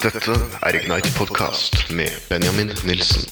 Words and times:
Dette 0.00 0.32
er 0.64 0.76
Ignite 0.78 1.10
Podcast 1.12 1.74
med 1.92 2.08
Benjamin 2.30 2.70
Nilsen. 2.88 3.26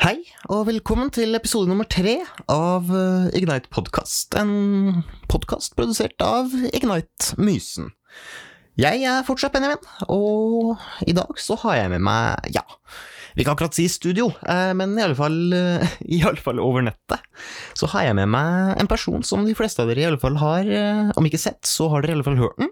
Hei, 0.00 0.24
og 0.48 0.66
velkommen 0.70 1.12
til 1.12 1.36
episode 1.36 1.68
nummer 1.68 1.84
tre 1.84 2.16
av 2.48 2.88
eh, 2.88 3.28
Ignite 3.36 3.68
Podcast. 3.68 4.32
En 4.40 5.04
podkast 5.28 5.76
produsert 5.76 6.24
av 6.24 6.48
Ignite 6.72 7.36
Mysen. 7.36 7.92
Jeg 8.80 9.04
er 9.04 9.26
fortsatt 9.28 9.52
Benjamin, 9.52 9.84
og 10.08 10.78
i 11.04 11.12
dag 11.12 11.36
så 11.36 11.60
har 11.66 11.82
jeg 11.82 11.98
med 11.98 12.08
meg, 12.08 12.48
ja 12.56 12.64
Vi 13.34 13.44
kan 13.44 13.56
akkurat 13.56 13.74
si 13.74 13.88
studio, 13.90 14.28
eh, 14.46 14.70
men 14.78 14.94
i 14.98 15.02
alle 15.02 15.16
fall, 15.18 15.52
eh, 15.52 15.94
i 16.16 16.22
alle 16.22 16.38
fall 16.38 16.60
over 16.62 16.84
nettet. 16.86 17.22
Så 17.74 17.88
har 17.90 18.06
jeg 18.06 18.18
med 18.20 18.30
meg 18.30 18.78
en 18.78 18.90
person 18.90 19.24
som 19.26 19.42
de 19.46 19.56
fleste 19.58 19.82
av 19.82 19.90
dere 19.90 20.04
i 20.04 20.06
alle 20.06 20.22
fall 20.22 20.38
har, 20.38 20.70
eh, 20.70 21.10
om 21.18 21.26
ikke 21.26 21.42
sett, 21.42 21.62
så 21.66 21.88
har 21.90 22.02
dere 22.02 22.14
i 22.14 22.18
alle 22.18 22.26
fall 22.26 22.38
hørt 22.38 22.62
den. 22.62 22.70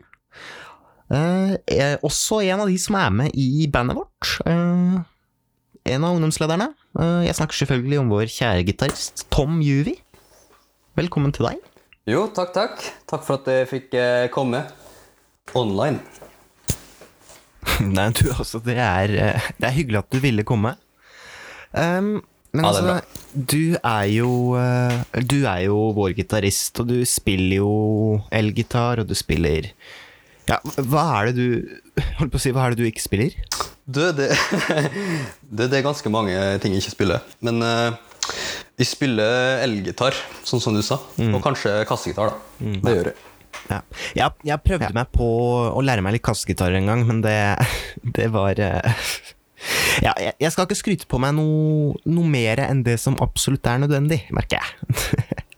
Også 2.06 2.38
en 2.46 2.62
av 2.62 2.70
de 2.70 2.78
som 2.80 2.96
er 2.96 3.10
med 3.12 3.34
i 3.36 3.66
bandet 3.68 3.98
vårt. 3.98 4.30
En 4.46 6.06
av 6.06 6.14
ungdomslederne. 6.14 6.70
Jeg 7.26 7.36
snakker 7.36 7.58
selvfølgelig 7.58 7.98
om 8.00 8.14
vår 8.14 8.32
kjære 8.32 8.64
gitarist 8.64 9.26
Tom 9.28 9.60
Juvi. 9.60 9.98
Velkommen 10.96 11.34
til 11.36 11.50
deg. 11.50 11.60
Jo, 12.08 12.30
takk, 12.32 12.54
takk. 12.56 12.88
Takk 13.12 13.28
for 13.28 13.42
at 13.42 13.52
jeg 13.52 13.68
fikk 13.74 13.98
komme. 14.32 14.64
Online. 15.52 16.00
Nei, 17.96 18.08
du, 18.18 18.26
altså, 18.32 18.60
det 18.64 18.76
er, 18.78 19.16
eh, 19.16 19.48
det 19.58 19.68
er 19.68 19.76
hyggelig 19.76 20.02
at 20.02 20.12
du 20.12 20.20
ville 20.22 20.44
komme. 20.48 20.76
Um, 21.72 22.20
men 22.52 22.66
Ja, 22.66 22.68
er 22.68 22.88
altså, 22.92 23.20
du 23.32 23.76
er 23.80 24.08
jo 24.12 24.32
eh, 24.60 25.22
Du 25.24 25.38
er 25.48 25.62
jo 25.64 25.86
vår 25.96 26.12
gitarist, 26.18 26.82
og 26.82 26.90
du 26.90 26.98
spiller 27.08 27.62
jo 27.62 27.70
elgitar, 28.28 29.00
og 29.00 29.08
du 29.08 29.14
spiller 29.16 29.70
Ja, 30.50 30.58
hva 30.76 31.06
er 31.22 31.30
det 31.30 31.38
du 31.38 32.02
Holdt 32.18 32.34
på 32.34 32.36
å 32.36 32.42
si, 32.44 32.52
hva 32.52 32.66
er 32.66 32.74
det 32.74 32.82
du 32.82 32.90
ikke 32.90 33.06
spiller? 33.06 33.38
Du, 33.88 34.02
det, 34.12 34.28
det, 35.56 35.70
det 35.72 35.80
er 35.80 35.86
ganske 35.88 36.12
mange 36.12 36.36
ting 36.60 36.76
jeg 36.76 36.84
ikke 36.84 36.94
spiller. 36.98 37.24
Men 37.40 37.64
uh, 37.64 37.96
jeg 38.78 38.88
spiller 38.92 39.64
elgitar, 39.64 40.16
sånn 40.46 40.62
som 40.62 40.76
du 40.76 40.84
sa. 40.86 41.00
Og 41.32 41.40
kanskje 41.44 41.82
kassegitar, 41.88 42.32
da. 42.32 42.72
Det 42.84 42.94
gjør 42.96 43.10
jeg. 43.10 43.31
Ja. 43.70 43.78
Jeg, 44.18 44.34
jeg 44.48 44.64
prøvde 44.64 44.90
meg 44.96 45.12
på 45.14 45.26
å 45.70 45.84
lære 45.84 46.02
meg 46.04 46.16
litt 46.16 46.24
kassegitar 46.26 46.74
en 46.76 46.90
gang, 46.90 47.04
men 47.08 47.22
det, 47.24 47.36
det 48.18 48.28
var 48.34 48.58
eh, 48.60 49.04
Ja, 50.04 50.12
jeg, 50.18 50.34
jeg 50.42 50.50
skal 50.54 50.66
ikke 50.66 50.80
skryte 50.80 51.08
på 51.10 51.20
meg 51.22 51.36
noe, 51.36 51.94
noe 52.08 52.28
mer 52.28 52.64
enn 52.64 52.82
det 52.86 52.96
som 53.00 53.18
absolutt 53.22 53.66
er 53.70 53.84
nødvendig, 53.84 54.24
merker 54.34 54.60
jeg. 54.62 55.40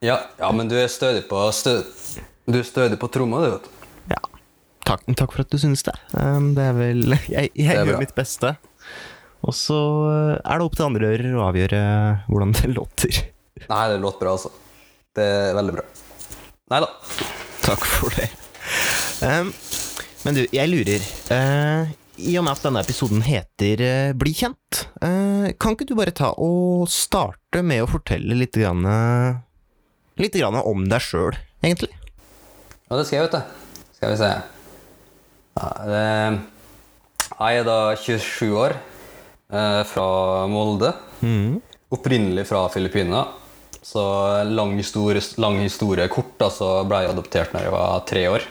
Ja, 0.00 0.14
ja 0.40 0.48
men 0.56 0.64
du 0.70 0.78
er 0.80 0.88
stødig 0.88 1.26
på 1.28 1.42
stød, 1.52 1.84
Du 2.48 2.56
er 2.56 2.64
stødig 2.64 2.96
på 3.02 3.10
tromma, 3.12 3.42
du, 3.44 3.50
vet 3.52 3.66
du. 3.66 3.90
ja. 4.14 4.22
Takk, 4.88 5.04
takk 5.12 5.34
for 5.34 5.44
at 5.44 5.52
du 5.52 5.58
synes 5.60 5.84
det. 5.84 5.92
Um, 6.16 6.54
det 6.56 6.64
er 6.70 6.72
vel 6.78 7.04
Jeg, 7.28 7.50
jeg 7.52 7.76
er 7.76 7.84
gjør 7.84 8.00
mitt 8.00 8.14
beste. 8.16 8.54
Og 9.44 9.52
så 9.56 9.76
eh, 10.08 10.38
er 10.40 10.60
det 10.60 10.66
opp 10.66 10.74
til 10.76 10.86
andre 10.88 11.12
ører 11.14 11.36
å 11.36 11.44
avgjøre 11.50 11.82
hvordan 12.32 12.56
det 12.56 12.72
låter. 12.74 13.20
Nei, 13.68 13.84
det 13.92 14.00
låter 14.02 14.24
bra, 14.24 14.34
altså. 14.36 14.50
Det 15.16 15.28
er 15.36 15.54
veldig 15.56 15.76
bra. 15.78 15.86
Nei 16.72 16.82
da. 16.84 16.90
Takk 17.68 17.86
for 17.86 18.14
det. 18.16 18.28
Um, 19.24 19.52
men 20.24 20.36
du, 20.36 20.44
jeg 20.52 20.70
lurer. 20.70 21.04
Uh, 21.30 21.90
I 22.20 22.36
og 22.40 22.46
med 22.46 22.54
at 22.54 22.64
denne 22.66 22.82
episoden 22.84 23.24
heter 23.24 23.82
uh, 23.84 24.12
Bli 24.16 24.32
kjent, 24.36 24.84
uh, 25.04 25.50
kan 25.60 25.76
ikke 25.76 25.88
du 25.88 25.96
bare 25.98 26.14
ta 26.16 26.32
og 26.40 26.88
starte 26.92 27.64
med 27.66 27.84
å 27.84 27.90
fortelle 27.90 28.36
litt, 28.38 28.56
grann, 28.56 28.86
litt 30.20 30.36
grann 30.38 30.60
om 30.60 30.86
deg 30.88 31.04
sjøl, 31.04 31.36
egentlig? 31.64 31.92
Ja, 32.90 32.98
det 32.98 33.04
skal 33.06 33.20
jeg, 33.20 33.28
vet 33.28 33.36
du. 33.36 33.84
Skal 33.98 34.14
vi 34.14 34.18
se. 34.18 34.30
Ja, 35.60 35.68
det, 35.86 36.06
jeg 37.40 37.60
er 37.60 37.66
da 37.66 37.78
27 37.96 38.56
år, 38.58 38.74
eh, 39.52 39.82
fra 39.88 40.06
Molde. 40.50 40.90
Opprinnelig 41.90 42.46
fra 42.50 42.64
Filippinene. 42.72 43.22
Så 43.82 44.02
lang 44.44 44.76
historie, 44.76 45.22
lang 45.40 45.58
historie 45.62 46.08
kort, 46.12 46.34
da, 46.40 46.50
så 46.52 46.80
ble 46.88 47.04
jeg 47.04 47.14
adoptert 47.14 47.54
når 47.56 47.66
jeg 47.66 47.74
var 47.74 48.02
tre 48.08 48.24
år. 48.28 48.48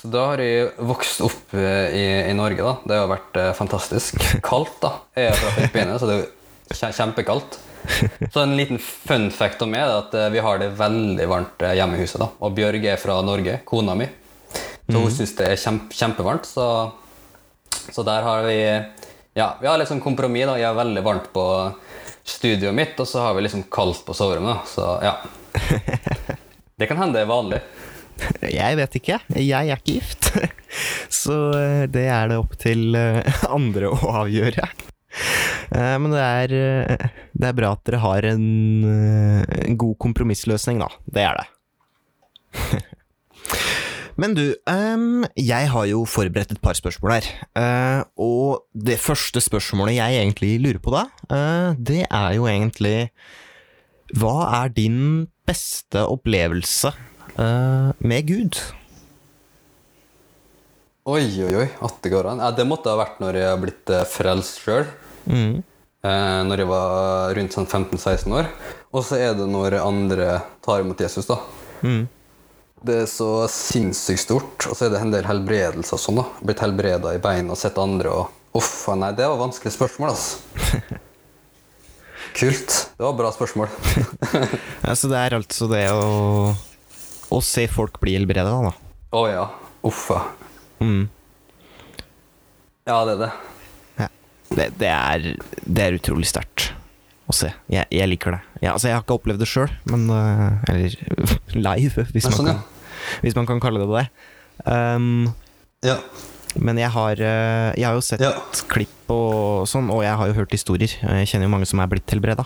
Så 0.00 0.08
da 0.08 0.22
har 0.30 0.40
jeg 0.40 0.68
vokst 0.88 1.20
opp 1.26 1.56
eh, 1.58 1.90
i, 1.92 2.04
i 2.30 2.36
Norge. 2.36 2.62
da. 2.64 2.76
Det 2.88 3.00
har 3.02 3.10
vært 3.10 3.36
eh, 3.36 3.50
fantastisk. 3.58 4.22
Kaldt, 4.46 4.78
da. 4.80 4.94
Jeg 5.18 5.32
er 5.32 5.36
fra 5.36 5.50
Filippinene, 5.58 5.98
så 6.00 6.08
det 6.08 6.20
er 6.22 6.94
kjempekaldt. 6.96 7.58
Så 8.32 8.42
en 8.42 8.58
liten 8.58 8.76
fun 8.76 9.30
fact 9.32 9.62
om 9.64 9.70
meg 9.72 9.80
er 9.80 9.94
at 10.02 10.14
eh, 10.16 10.30
vi 10.34 10.42
har 10.44 10.58
det 10.60 10.70
veldig 10.78 11.26
varmt 11.30 11.62
eh, 11.64 11.74
hjemme 11.78 11.96
i 11.96 12.02
huset. 12.04 12.20
da. 12.22 12.30
Og 12.44 12.52
Bjørg 12.56 12.84
er 12.92 13.00
fra 13.00 13.18
Norge, 13.24 13.58
kona 13.68 13.96
mi. 13.96 14.08
Så 14.90 14.98
hun 15.00 15.12
syns 15.14 15.32
det 15.38 15.46
er 15.48 15.60
kjempe, 15.60 15.96
kjempevarmt. 15.96 16.48
Så, 16.48 16.66
så 17.90 18.04
der 18.06 18.26
har 18.26 18.44
vi 18.48 18.58
Ja, 19.38 19.52
vi 19.60 19.66
har 19.70 19.78
litt 19.78 19.88
sånn 19.90 20.02
kompromiss. 20.02 20.46
da. 20.48 20.56
Jeg 20.58 20.68
er 20.70 20.78
veldig 20.78 21.02
varmt 21.06 21.28
på 21.34 21.44
studioet 22.26 22.74
mitt, 22.76 22.98
og 23.00 23.06
så 23.08 23.22
har 23.28 23.36
vi 23.36 23.44
liksom 23.46 23.62
kaldt 23.72 24.02
på 24.06 24.14
soverommet. 24.16 24.58
da. 24.58 24.66
Så 24.66 24.88
ja. 25.04 25.14
Det 26.80 26.86
kan 26.88 26.96
hende 26.96 27.18
det 27.18 27.26
er 27.26 27.28
vanlig. 27.30 27.60
Jeg 28.48 28.76
vet 28.76 28.94
ikke. 28.96 29.18
Jeg 29.36 29.68
er 29.68 29.76
ikke 29.80 29.98
gift. 29.98 30.30
Så 31.22 31.34
eh, 31.56 31.82
det 31.92 32.06
er 32.12 32.28
det 32.30 32.38
opp 32.40 32.54
til 32.60 32.94
eh, 32.96 33.40
andre 33.48 33.90
å 33.92 33.98
avgjøre. 34.22 34.64
Eh, 35.72 35.96
Men 36.00 36.12
det 36.14 36.22
er, 36.24 36.54
det 37.32 37.48
er 37.50 37.56
bra 37.58 37.72
at 37.76 37.84
dere 37.88 38.00
har 38.04 38.28
en, 38.30 38.44
en 38.86 39.76
god 39.80 39.96
kompromissløsning, 40.04 40.80
da. 40.84 40.88
Det 41.04 41.26
er 41.28 41.40
det. 41.40 41.46
Men 44.20 44.34
du, 44.36 44.44
um, 44.68 45.24
jeg 45.38 45.70
har 45.72 45.86
jo 45.88 46.02
forberedt 46.08 46.52
et 46.52 46.60
par 46.60 46.76
spørsmål 46.76 47.14
her. 47.16 47.28
Uh, 47.56 48.00
og 48.20 48.66
det 48.76 48.98
første 49.00 49.40
spørsmålet 49.40 49.96
jeg 49.96 50.20
egentlig 50.20 50.58
lurer 50.60 50.80
på 50.82 50.92
da, 50.92 51.06
uh, 51.32 51.70
det 51.78 52.02
er 52.04 52.34
jo 52.36 52.48
egentlig 52.50 53.10
Hva 54.18 54.34
er 54.60 54.74
din 54.76 55.00
beste 55.48 56.02
opplevelse 56.04 56.92
uh, 57.38 57.96
med 57.98 58.28
Gud? 58.28 58.60
Oi, 61.08 61.24
oi, 61.46 61.54
oi. 61.64 61.68
At 61.80 62.02
det 62.04 62.12
går 62.12 62.28
an. 62.34 62.44
Ja, 62.44 62.52
det 62.54 62.68
måtte 62.68 62.92
ha 62.92 63.00
vært 63.00 63.22
når 63.22 63.40
jeg 63.40 63.48
har 63.48 63.60
blitt 63.62 63.92
frelst 64.12 64.60
sjøl. 64.60 64.84
Mm. 65.24 65.62
Eh, 66.00 66.42
når 66.48 66.62
jeg 66.62 66.68
var 66.70 67.34
rundt 67.36 67.56
sånn 67.56 67.68
15-16 67.68 68.32
år. 68.32 68.48
Og 68.96 69.04
så 69.04 69.18
er 69.20 69.34
det 69.36 69.48
når 69.50 69.76
andre 69.82 70.38
tar 70.64 70.84
imot 70.84 71.00
Jesus. 71.00 71.28
da. 71.28 71.36
Mm. 71.84 72.06
Det 72.80 73.02
er 73.02 73.08
så 73.10 73.30
sinnssykt 73.52 74.22
stort. 74.24 74.66
Og 74.70 74.76
så 74.76 74.86
er 74.86 74.94
det 74.94 75.02
en 75.02 75.12
del 75.12 75.26
helbredelser 75.28 75.98
og 75.98 76.02
sånn. 76.02 76.20
da. 76.22 76.26
Blitt 76.40 76.62
helbreda 76.64 77.14
i 77.16 77.22
beina 77.22 77.54
og 77.56 77.60
sett 77.60 77.80
andre 77.80 78.12
og 78.22 78.36
Uff, 78.50 78.88
nei, 78.98 79.12
det 79.14 79.28
var 79.30 79.38
vanskelig 79.38 79.70
spørsmål, 79.76 80.08
altså. 80.10 80.80
Kult. 82.40 82.72
Det 82.96 83.04
var 83.04 83.12
bra 83.14 83.30
spørsmål. 83.34 83.70
Altså, 84.90 85.06
det 85.12 85.20
er 85.20 85.36
altså 85.36 85.68
det 85.70 85.84
å, 85.94 86.50
å 87.30 87.38
se 87.46 87.68
folk 87.70 88.00
bli 88.02 88.16
helbreda, 88.16 88.50
da. 88.50 88.72
Å 89.14 89.22
ja. 89.30 89.44
Uffa. 89.86 90.24
Mm. 90.82 91.04
Ja, 92.88 92.98
det 93.06 93.14
er 93.14 93.20
det. 93.20 93.30
Ja. 94.00 94.08
Det, 94.50 94.66
det, 94.80 94.90
er, 94.90 95.28
det 95.62 95.84
er 95.84 95.98
utrolig 96.00 96.26
sterkt 96.32 96.72
å 97.30 97.36
se. 97.36 97.52
Jeg, 97.70 97.86
jeg 97.94 98.10
liker 98.10 98.34
det. 98.34 98.40
Ja, 98.64 98.74
altså, 98.74 98.90
jeg 98.90 98.98
har 98.98 99.04
ikke 99.04 99.20
opplevd 99.20 99.44
det 99.44 99.48
sjøl, 99.50 99.70
men 99.92 100.08
uh, 100.10 100.58
Eller 100.70 100.96
live, 101.68 102.06
hvis 102.10 102.26
Men 102.26 102.34
man, 102.34 102.38
sånn, 102.40 102.50
kan, 102.50 102.62
hvis 103.22 103.36
man 103.38 103.46
kan 103.48 103.60
kalle 103.62 103.82
det 103.82 103.90
det. 103.94 104.06
Um, 104.66 105.34
Ja. 105.82 105.96
men 106.60 106.76
jeg 106.76 106.90
har, 106.90 107.12
eh, 107.12 107.72
jeg 107.78 107.86
har 107.86 107.94
jo 107.94 108.00
sett 108.04 108.20
Ja. 108.20 108.32
klipp 108.68 109.08
og 109.08 109.66
sånn, 109.70 109.90
og 109.90 110.02
jeg 110.02 110.16
har 110.16 110.26
jo 110.28 110.34
hørt 110.34 110.50
historier. 110.52 110.88
Jeg 111.00 111.28
kjenner 111.30 111.46
jo 111.48 111.54
mange 111.56 111.66
som 111.66 111.80
er 111.80 111.86
blitt 111.88 112.10
helbreda. 112.10 112.44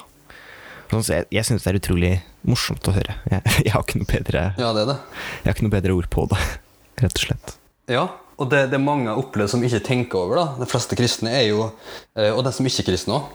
Sånn, 0.91 1.03
så 1.03 1.12
jeg, 1.16 1.27
jeg 1.33 1.45
syns 1.48 1.65
det 1.65 1.72
er 1.74 1.78
utrolig 1.80 2.12
morsomt 2.47 2.86
å 2.86 2.92
høre. 2.95 3.16
Jeg, 3.30 3.42
jeg, 3.65 3.72
har 3.72 3.83
ikke 3.83 3.98
noe 3.98 4.10
bedre, 4.10 4.42
ja, 4.60 4.72
det 4.77 4.83
er 4.84 4.92
det. 4.92 4.98
jeg 5.42 5.48
har 5.48 5.54
ikke 5.56 5.66
noe 5.66 5.77
bedre 5.80 5.97
ord 5.97 6.10
på 6.10 6.28
det, 6.30 6.39
rett 7.03 7.18
og 7.18 7.24
slett. 7.27 7.54
Ja, 7.91 8.04
og 8.34 8.51
det, 8.51 8.65
det 8.72 8.81
mange 8.83 9.10
har 9.10 9.21
opplevd 9.21 9.53
som 9.53 9.63
ikke 9.66 9.83
tenker 9.86 10.19
over. 10.19 10.41
da. 10.41 10.47
De 10.65 10.69
fleste 10.71 10.97
kristne 10.98 11.31
er 11.34 11.45
jo, 11.48 11.69
eh, 12.19 12.33
og 12.33 12.42
de 12.47 12.53
som 12.54 12.66
ikke 12.66 12.83
er 12.83 12.89
kristne 12.89 13.19
òg, 13.19 13.28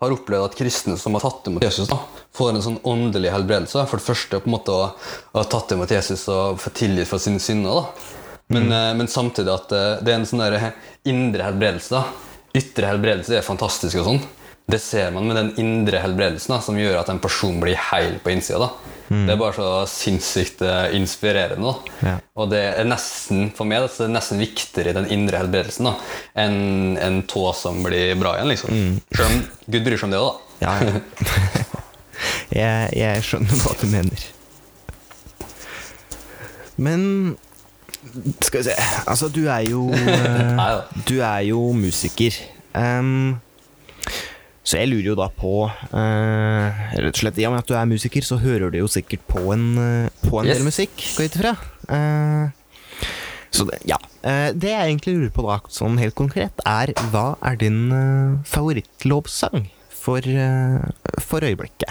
har 0.00 0.14
opplevd 0.14 0.46
at 0.46 0.56
kristne 0.56 0.96
som 1.00 1.16
har 1.16 1.24
tatt 1.26 1.50
imot 1.50 1.66
Jesus, 1.66 1.90
da, 1.90 1.98
får 2.36 2.54
en 2.54 2.64
sånn 2.64 2.78
åndelig 2.88 3.34
helbredelse. 3.34 3.84
For 3.90 4.00
det 4.00 4.06
første 4.06 4.40
på 4.40 4.48
en 4.48 4.56
måte 4.56 4.72
å 4.72 4.86
å 4.88 5.42
ha 5.42 5.44
tatt 5.44 5.74
imot 5.76 5.92
Jesus 5.92 6.24
og 6.32 6.60
få 6.62 6.72
tilgitt 6.76 7.10
for 7.10 7.22
sine 7.22 7.42
synder. 7.42 7.82
da. 7.82 8.16
Men, 8.50 8.66
mm. 8.66 8.98
men 8.98 9.08
samtidig 9.12 9.52
at 9.52 9.72
eh, 9.76 10.00
det 10.00 10.14
er 10.14 10.18
en 10.18 10.26
sånn 10.26 10.42
der 10.42 10.72
indre 11.08 11.50
helbredelse. 11.50 12.00
da. 12.00 12.30
Ytre 12.56 12.88
helbredelse 12.90 13.36
er 13.38 13.46
fantastisk 13.46 14.00
og 14.00 14.08
sånn. 14.08 14.22
det 14.70 14.80
ser 14.82 15.10
man 15.14 15.26
med 15.26 15.36
den 15.36 15.52
indre 15.58 16.00
helbredelsen 16.02 16.54
da, 16.54 16.60
som 16.62 16.78
gjør 16.78 17.00
at 17.00 17.08
en 17.10 17.20
person 17.22 17.60
blir 17.62 17.78
heil 17.90 18.18
på 18.22 18.32
innsida. 18.32 18.70
da. 18.70 18.96
Det 19.10 19.32
er 19.34 19.38
bare 19.40 19.54
så 19.56 19.68
sinnssykt 19.90 20.60
eh, 20.62 20.92
inspirerende. 20.94 21.72
Ja. 22.06 22.12
Og 22.38 22.52
det 22.52 22.60
er 22.78 22.86
nesten 22.86 23.48
for 23.56 23.66
meg 23.66 23.82
det 23.82 24.04
er 24.06 24.12
nesten 24.14 24.38
viktigere 24.38 24.92
i 24.92 24.96
den 25.00 25.08
indre 25.10 25.40
helbredelsen 25.42 25.88
da, 25.88 25.96
enn 26.38 26.94
en 27.02 27.16
tå 27.26 27.48
som 27.58 27.82
blir 27.82 28.14
bra 28.20 28.36
igjen. 28.38 28.52
liksom. 28.52 29.00
Selv 29.10 29.26
om 29.26 29.40
Gud 29.66 29.82
bryr 29.88 29.98
seg 29.98 30.06
om 30.06 30.14
det 30.14 30.22
òg, 30.22 30.30
da. 30.30 30.46
Ja, 30.60 30.76
ja. 30.84 31.74
jeg, 32.60 32.92
jeg 33.00 33.26
skjønner 33.26 33.64
hva 33.64 33.74
du 33.80 33.86
mener. 33.90 34.26
Men 36.80 37.02
Skal 38.40 38.62
vi 38.62 38.64
se 38.70 38.74
Altså, 39.10 39.28
du 39.28 39.42
er 39.52 39.66
jo 39.68 39.88
eh. 39.94 40.76
Du 41.08 41.18
er 41.18 41.42
jo 41.50 41.66
musiker. 41.76 42.38
Ehm, 42.78 43.40
så 44.70 44.78
jeg 44.78 44.90
lurer 44.92 45.08
jo 45.10 45.16
da 45.18 45.26
på 45.34 45.52
eh, 45.66 46.80
Rett 46.94 47.10
og 47.10 47.20
slett, 47.24 47.38
I 47.42 47.46
og 47.48 47.56
med 47.56 47.64
at 47.64 47.70
du 47.70 47.74
er 47.74 47.88
musiker, 47.90 48.22
så 48.26 48.38
hører 48.38 48.70
du 48.70 48.78
jo 48.78 48.90
sikkert 48.90 49.24
på 49.30 49.42
en, 49.54 49.64
eh, 49.82 50.10
på 50.28 50.38
en 50.40 50.46
Yes. 50.46 50.60
del 50.60 50.66
musikk, 50.68 50.94
går 51.16 51.26
jeg 51.26 51.32
ut 51.32 51.38
ifra. 51.40 51.52
Eh, 51.96 53.08
så 53.50 53.66
det, 53.66 53.80
ja. 53.90 53.98
Eh, 54.22 54.52
det 54.54 54.70
jeg 54.70 54.92
egentlig 54.92 55.16
lurer 55.16 55.32
på 55.34 55.42
da, 55.48 55.58
sånn 55.74 55.98
helt 55.98 56.14
konkret, 56.18 56.62
er 56.70 56.92
hva 57.10 57.32
er 57.50 57.58
din 57.58 57.80
uh, 57.90 58.38
favorittlovsang 58.46 59.66
for, 59.90 60.22
eh, 60.22 60.86
for 61.24 61.42
øyeblikket? 61.42 61.90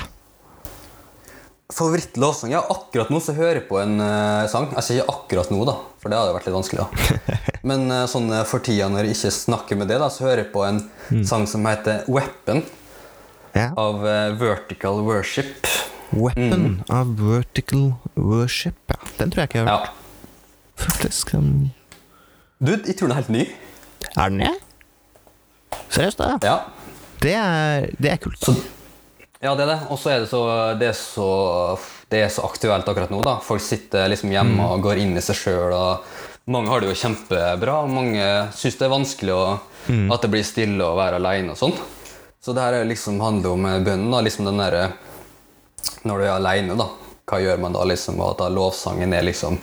Favorittlovsang? 1.74 2.50
Ja, 2.51 2.63
akkurat 2.69 3.12
nå 3.13 3.19
så 3.21 3.33
hører 3.38 3.60
jeg 3.60 3.68
på 3.69 3.77
en 3.77 4.00
uh, 4.01 4.48
sang. 4.50 4.71
Altså 4.74 4.95
ikke 4.95 5.12
akkurat 5.13 5.51
nå, 5.54 5.60
da, 5.69 5.75
for 6.01 6.10
det 6.10 6.18
hadde 6.18 6.33
vært 6.33 6.48
litt 6.50 6.56
vanskelig. 6.57 6.81
da. 6.81 7.38
Men 7.69 7.83
uh, 7.94 8.06
sånn 8.10 8.25
eh, 8.33 8.42
for 8.50 8.63
tida 8.66 8.88
når 8.89 9.06
jeg 9.06 9.18
ikke 9.19 9.31
snakker 9.36 9.77
med 9.77 9.92
det, 9.92 10.00
da, 10.01 10.07
så 10.10 10.25
hører 10.25 10.42
jeg 10.45 10.50
på 10.56 10.63
en 10.66 10.80
sang 11.30 11.45
som 11.50 11.68
heter 11.69 12.07
Weapon 12.10 12.63
Ja. 13.54 13.68
av 13.77 14.01
uh, 14.01 14.31
Vertical 14.39 15.04
Worship. 15.06 15.69
Weapon 16.10 16.80
av 16.89 17.12
Vertical 17.21 17.92
Worship. 18.18 18.80
Ja, 18.89 18.98
den 19.19 19.30
tror 19.36 19.44
jeg 19.44 19.51
ikke 19.51 19.62
jeg 19.62 19.68
har 19.69 19.83
hørt. 19.83 19.94
Ja. 19.94 20.86
Faktisk. 20.88 21.36
den- 21.36 21.69
Du, 22.60 22.71
jeg 22.74 22.98
tror 22.98 23.07
den 23.07 23.13
er 23.13 23.21
helt 23.21 23.30
ny. 23.36 23.45
Er 24.18 24.33
den 24.33 24.42
det? 24.42 24.51
Seriøst, 25.94 26.18
da? 26.19 26.33
Ja. 26.44 26.57
Det 27.21 27.36
er, 27.38 27.89
det 28.01 28.12
er 28.16 28.19
kult. 28.25 28.50
Ja, 29.39 29.53
det 29.56 29.63
er 29.63 29.69
det. 29.71 29.80
Og 29.88 30.00
så 30.00 30.12
er 30.12 30.24
det 30.24 30.30
så 30.31 30.41
det 30.80 30.89
er 30.89 30.97
så, 30.97 31.27
det 32.12 32.24
er 32.25 32.31
så 32.33 32.44
aktuelt 32.47 32.88
akkurat 32.91 33.12
nå. 33.13 33.21
da. 33.24 33.38
Folk 33.44 33.63
sitter 33.63 34.09
liksom 34.12 34.33
hjemme 34.33 34.65
og 34.74 34.83
går 34.83 35.00
inn 35.06 35.15
i 35.15 35.24
seg 35.24 35.38
sjøl. 35.39 35.75
Mange 36.50 36.71
har 36.71 36.81
det 36.81 36.89
jo 36.89 36.97
kjempebra, 36.97 37.75
mange 37.88 38.25
syns 38.57 38.80
det 38.80 38.88
er 38.88 38.91
vanskelig 38.91 39.36
å, 39.36 39.44
at 40.09 40.24
det 40.25 40.31
blir 40.33 40.45
stille 40.47 40.81
og 40.81 40.97
være 40.97 41.19
aleine 41.21 41.53
og 41.53 41.59
sånn. 41.59 41.75
Så 42.41 42.56
det 42.56 42.63
her 42.63 42.80
er 42.80 42.88
liksom 42.89 43.19
handler 43.21 43.53
om 43.53 43.65
eh, 43.68 43.80
bønnen. 43.83 44.09
da, 44.12 44.21
liksom 44.25 44.47
den 44.47 44.57
der, 44.62 44.94
Når 46.07 46.18
du 46.18 46.24
er 46.24 46.31
aleine, 46.33 46.75
da. 46.80 46.88
Hva 47.30 47.39
gjør 47.44 47.59
man 47.62 47.75
da? 47.75 47.83
liksom, 47.83 48.19
Og 48.19 48.31
at 48.31 48.39
da 48.42 48.47
lovsangen 48.50 49.13
er 49.13 49.25
liksom, 49.27 49.59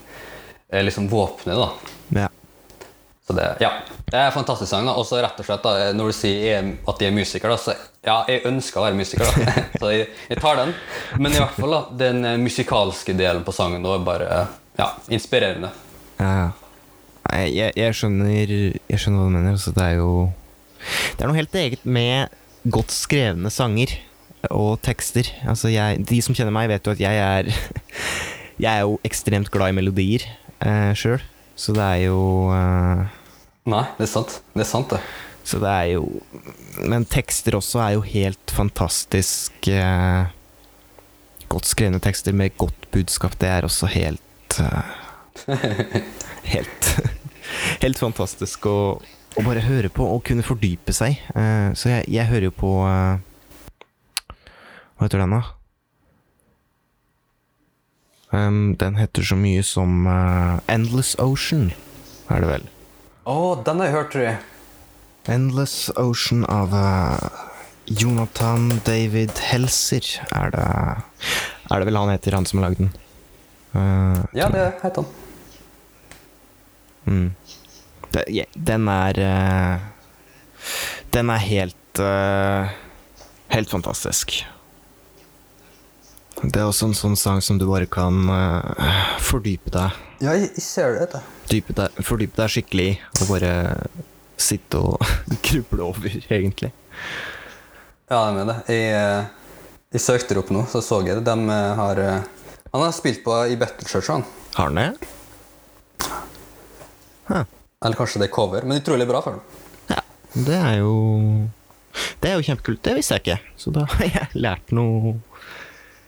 er 0.70 0.84
liksom 0.84 1.08
våpenet, 1.08 1.56
da. 1.56 1.68
Ja. 2.20 2.28
Så 3.26 3.34
det, 3.34 3.46
ja, 3.64 3.72
det 4.06 4.14
er 4.14 4.28
en 4.28 4.36
fantastisk 4.36 4.70
sang. 4.70 4.86
da. 4.86 4.94
Og 4.94 5.08
så 5.08 5.18
rett 5.24 5.40
og 5.40 5.48
slett 5.48 5.64
da, 5.64 5.92
Når 5.96 6.12
du 6.12 6.16
sier 6.20 6.70
at 6.86 7.00
de 7.00 7.08
er 7.08 7.16
musikere, 7.16 7.56
da, 7.56 7.58
så 7.58 7.74
ja, 8.06 8.20
jeg 8.30 8.44
ønsker 8.46 8.80
å 8.80 8.84
være 8.86 8.98
musiker. 8.98 9.26
da. 9.26 9.64
så 9.80 9.90
jeg, 9.92 10.06
jeg 10.30 10.38
tar 10.42 10.60
den. 10.60 10.72
Men 11.18 11.34
i 11.34 11.40
hvert 11.40 11.58
fall 11.58 11.74
da, 11.74 11.82
den 12.06 12.22
eh, 12.26 12.38
musikalske 12.40 13.16
delen 13.18 13.42
på 13.46 13.54
sangen 13.54 13.84
da, 13.84 13.96
er 13.96 14.06
bare 14.06 14.30
ja, 14.78 14.92
inspirerende. 15.12 15.72
Ja, 16.20 16.30
ja. 16.44 16.48
Jeg, 17.26 17.72
jeg, 17.74 17.94
skjønner, 17.98 18.52
jeg 18.86 19.00
skjønner 19.02 19.18
hva 19.18 19.26
du 19.26 19.34
mener. 19.34 19.56
Altså, 19.56 19.72
det 19.74 19.82
er 19.82 19.96
jo 19.98 20.10
Det 21.18 21.24
er 21.24 21.30
noe 21.32 21.40
helt 21.40 21.56
eget 21.58 21.82
med 21.82 22.36
godt 22.70 22.94
skrevne 22.94 23.50
sanger 23.50 23.96
og 24.54 24.78
tekster. 24.86 25.28
Altså, 25.48 25.72
jeg, 25.74 26.04
de 26.06 26.20
som 26.22 26.36
kjenner 26.38 26.54
meg, 26.54 26.70
vet 26.70 26.86
jo 26.86 26.94
at 26.94 27.02
jeg 27.02 27.22
er 27.22 27.50
Jeg 28.62 28.70
er 28.72 28.86
jo 28.86 28.94
ekstremt 29.04 29.50
glad 29.52 29.74
i 29.74 29.76
melodier 29.76 30.22
eh, 30.64 30.94
sjøl. 30.96 31.20
Så 31.58 31.74
det 31.76 31.82
er 31.84 32.06
jo 32.06 32.20
eh, 32.54 33.02
Nei, 33.68 33.82
det 33.98 34.06
er 34.06 34.12
sant. 34.14 34.38
Det 34.54 34.62
er 34.62 34.70
sant, 34.70 34.94
det. 34.94 35.02
Så 35.46 35.60
det 35.62 35.70
er 35.70 35.90
jo 35.94 36.06
Men 36.90 37.06
tekster 37.06 37.54
også 37.54 37.78
er 37.84 37.92
jo 37.94 38.02
helt 38.06 38.54
fantastisk 38.54 39.68
eh, 39.70 40.32
Godt 41.46 41.68
skrevne 41.70 42.00
tekster 42.02 42.34
med 42.34 42.56
godt 42.58 42.88
budskap, 42.90 43.36
det 43.38 43.52
er 43.52 43.68
også 43.68 43.86
helt 43.92 44.58
eh, 44.58 44.96
Helt 46.54 46.90
Helt 47.84 47.98
fantastisk 47.98 48.66
å, 48.66 48.78
å 48.98 49.44
bare 49.46 49.62
høre 49.66 49.90
på 49.92 50.06
og 50.06 50.24
kunne 50.26 50.44
fordype 50.46 50.94
seg. 50.96 51.20
Eh, 51.36 51.70
så 51.78 51.92
jeg, 51.92 52.08
jeg 52.10 52.30
hører 52.30 52.48
jo 52.48 52.56
på 52.56 52.72
eh, 52.88 54.34
Hva 54.96 55.06
heter 55.06 55.22
den, 55.22 55.36
da? 55.36 55.44
Um, 58.34 58.74
den 58.74 58.98
heter 58.98 59.22
så 59.22 59.36
mye 59.38 59.62
som 59.64 60.02
uh, 60.10 60.58
Endless 60.68 61.14
Ocean, 61.22 61.70
er 62.26 62.42
det 62.42 62.48
vel. 62.50 62.64
Å, 63.22 63.36
den 63.64 63.80
har 63.80 63.86
jeg 63.88 63.94
hørt, 63.94 64.10
tror 64.12 64.24
jeg. 64.26 64.55
Endless 65.28 65.90
Ocean 65.96 66.44
av 66.44 66.74
eh, 66.74 67.28
Jonathan 67.86 68.68
David 68.86 69.32
Helser 69.50 70.06
er 70.30 70.52
det 70.54 70.66
Er 71.70 71.82
det 71.82 71.86
vel 71.88 71.98
han 71.98 72.12
heter, 72.12 72.36
han 72.38 72.46
som 72.46 72.60
har 72.60 72.68
lagd 72.70 72.84
den? 72.84 72.92
Uh, 73.74 74.22
Ja, 74.36 74.48
det 74.48 74.68
heter 74.82 75.02
han. 75.02 75.10
mm. 77.04 77.34
det, 78.14 78.24
ja, 78.34 78.44
Den 78.54 78.88
er 78.88 79.18
uh, 79.18 79.78
Den 81.14 81.30
er 81.34 81.42
helt 81.42 82.00
uh, 82.02 82.70
Helt 83.50 83.70
fantastisk. 83.70 84.40
Det 86.42 86.58
er 86.60 86.66
også 86.66 86.90
en 86.90 86.98
sånn 86.98 87.14
sang 87.16 87.38
som 87.40 87.58
du 87.58 87.64
bare 87.68 87.86
kan 87.86 88.26
fordype 89.24 89.70
deg 89.72 89.94
Ja, 90.20 90.34
jeg, 90.34 90.50
jeg 90.58 90.64
ser 90.66 90.98
det. 90.98 91.22
Dype 91.48 91.76
deg, 91.78 92.02
fordype 92.04 92.36
deg 92.42 92.52
skikkelig 92.52 92.88
i, 92.90 92.98
og 93.22 93.30
bare 93.30 93.52
sitte 94.36 94.78
og 94.80 95.02
gruble 95.46 95.82
over, 95.90 96.16
egentlig. 96.30 96.72
Ja, 98.06 98.20
jeg 98.28 98.36
mener 98.36 98.52
det. 98.52 98.76
Jeg, 98.76 98.94
eh, 98.94 99.74
jeg 99.96 100.04
søkte 100.04 100.36
det 100.36 100.42
opp 100.44 100.52
nå, 100.54 100.64
så 100.70 100.82
så 100.84 101.00
jeg 101.06 101.18
det. 101.18 101.24
De 101.26 101.36
eh, 101.56 101.72
har 101.80 102.00
eh, 102.02 102.32
Han 102.72 102.84
har 102.84 102.94
spilt 102.94 103.22
på 103.24 103.34
i 103.50 103.56
Battle 103.58 103.88
Church, 103.88 104.10
han. 104.12 104.24
Har 104.56 104.70
han 104.70 104.80
det? 104.80 105.12
Eller 107.84 107.98
kanskje 107.98 108.20
det 108.22 108.28
er 108.30 108.34
cover, 108.34 108.64
men 108.64 108.80
utrolig 108.80 109.06
bra 109.08 109.20
for 109.24 109.36
dem. 109.36 109.62
Ja, 109.90 110.00
det 110.46 110.56
er 110.56 110.76
jo 110.80 110.92
Det 112.20 112.30
er 112.30 112.38
jo 112.38 112.46
kjempekult. 112.46 112.82
Det 112.84 112.94
visste 112.96 113.18
jeg 113.18 113.24
ikke. 113.24 113.54
Så 113.60 113.72
da 113.74 113.84
har 113.90 114.06
jeg 114.06 114.40
lært 114.46 114.72
noe 114.76 115.16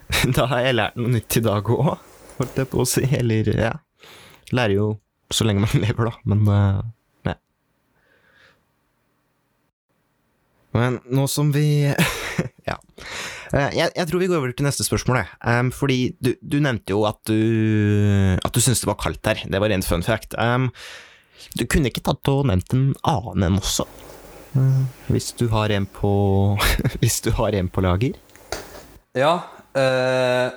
Da 0.37 0.47
har 0.51 0.65
jeg 0.65 0.79
lært 0.79 0.97
noe 0.99 1.13
nytt 1.13 1.37
i 1.37 1.45
dag 1.45 1.69
òg, 1.75 1.91
holdt 2.39 2.63
jeg 2.63 2.71
på 2.73 2.83
å 2.83 2.89
si. 2.89 3.05
Eller, 3.19 3.51
ja. 3.59 3.75
Lærer 4.55 4.77
jo 4.79 4.89
så 5.35 5.45
lenge 5.45 5.67
man 5.67 5.83
lever, 5.85 6.09
da. 6.09 6.15
Men 6.31 6.47
eh, 6.55 6.81
Men 10.79 11.01
nå 11.11 11.27
som 11.31 11.51
vi 11.55 11.67
Ja. 12.69 12.77
Eh, 13.53 13.71
Jeg, 13.79 13.91
jeg 13.97 14.07
tror 14.11 14.21
vi 14.21 14.29
går 14.29 14.39
over 14.43 14.53
til 14.53 14.67
neste 14.69 14.85
spørsmål. 14.87 15.23
um, 15.45 15.71
fordi 15.73 16.15
du, 16.21 16.35
du 16.43 16.59
nevnte 16.61 16.93
jo 16.95 17.05
at 17.09 17.19
du 17.29 18.37
At 18.45 18.53
du 18.55 18.61
syntes 18.61 18.83
det 18.85 18.91
var 18.91 18.99
kaldt 19.01 19.25
her. 19.31 19.43
Det 19.49 19.61
var 19.63 19.73
rent 19.73 19.87
fun 19.89 20.03
fact. 20.05 20.35
Um, 20.39 20.69
du 21.59 21.65
kunne 21.71 21.89
ikke 21.89 22.03
tatt 22.05 22.29
og 22.29 22.47
nevnt 22.51 22.75
en 22.77 22.91
annen 23.09 23.47
enn 23.47 23.59
også? 23.61 23.87
Eh, 24.59 24.83
Hvis 25.13 25.31
du 25.39 25.47
har 25.53 25.71
en 25.75 25.87
på 25.87 26.11
Hvis 27.01 27.21
du 27.25 27.31
har 27.39 27.55
en 27.57 27.69
på 27.73 27.85
lager? 27.85 28.17
Ja 29.17 29.35
eh, 29.79 30.51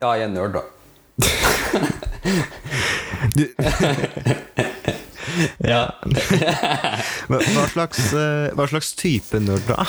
Ja, 0.00 0.14
jeg 0.16 0.24
er 0.26 0.32
nerd, 0.32 0.56
da. 0.56 0.62
Du, 3.36 3.44
Ja. 5.64 5.84
hva, 7.30 7.66
slags, 7.70 8.12
eh, 8.12 8.50
hva 8.56 8.66
slags 8.70 8.94
type 8.98 9.40
nerd, 9.42 9.64
da? 9.68 9.86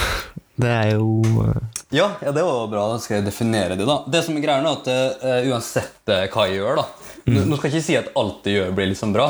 Det 0.62 0.72
er 0.72 0.90
jo 0.96 1.22
eh, 1.42 1.62
Ja, 1.96 2.12
ja, 2.22 2.32
det 2.32 2.44
var 2.44 2.68
bra. 2.72 2.88
Da 2.94 3.00
skal 3.02 3.20
jeg 3.20 3.30
definere 3.30 3.78
det. 3.78 3.88
da 3.88 4.02
Det 4.12 4.24
som 4.26 4.38
er 4.38 4.44
greia, 4.46 4.62
er 4.62 4.72
at 4.72 4.90
uh, 4.92 5.52
uansett 5.52 6.12
hva 6.34 6.48
jeg 6.50 6.60
gjør 6.60 6.82
da 6.82 6.90
Nå 7.32 7.44
nå 7.46 7.58
skal 7.58 7.70
jeg 7.70 7.76
ikke 7.76 7.86
si 7.86 7.98
at 8.00 8.12
alt 8.18 8.48
jeg 8.50 8.58
gjør, 8.58 8.72
blir 8.74 8.88
liksom 8.90 9.12
bra, 9.14 9.28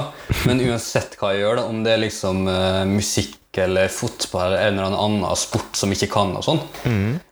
men 0.48 0.62
uansett 0.64 1.18
hva 1.20 1.34
jeg 1.36 1.42
gjør, 1.44 1.58
da 1.60 1.66
om 1.68 1.82
det 1.84 1.92
er 1.92 2.00
liksom 2.06 2.46
uh, 2.48 2.86
musikk 2.88 3.60
eller 3.60 3.92
fotball 3.92 4.54
eller 4.56 4.70
en 4.70 4.78
eller 4.80 4.96
annen 4.96 5.36
sport 5.36 5.76
som 5.76 5.92
jeg 5.92 6.00
ikke 6.00 6.14
kan, 6.14 6.32
og 6.40 6.46
sånn 6.46 6.62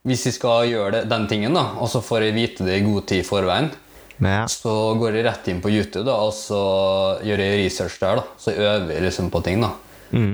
Hvis 0.04 0.26
jeg 0.28 0.36
skal 0.36 0.68
gjøre 0.68 0.98
det, 0.98 1.06
den 1.08 1.30
tingen, 1.32 1.56
da 1.56 1.64
og 1.80 1.88
så 1.88 2.04
får 2.04 2.28
jeg 2.28 2.36
vite 2.36 2.68
det 2.68 2.76
i 2.76 2.84
god 2.84 3.08
tid 3.08 3.24
i 3.24 3.28
forveien, 3.30 3.72
ja. 4.20 4.48
så 4.52 4.94
går 5.00 5.16
jeg 5.20 5.26
rett 5.28 5.48
inn 5.52 5.62
på 5.64 5.72
YouTube 5.72 6.06
da, 6.08 6.18
og 6.28 6.34
så 6.36 6.64
gjør 7.26 7.44
jeg 7.46 7.62
research 7.66 8.00
der. 8.02 8.20
da 8.20 8.26
Så 8.40 8.56
øver 8.56 8.92
jeg 8.96 9.06
liksom 9.06 9.30
på 9.32 9.42
ting. 9.46 9.62
da 9.64 9.72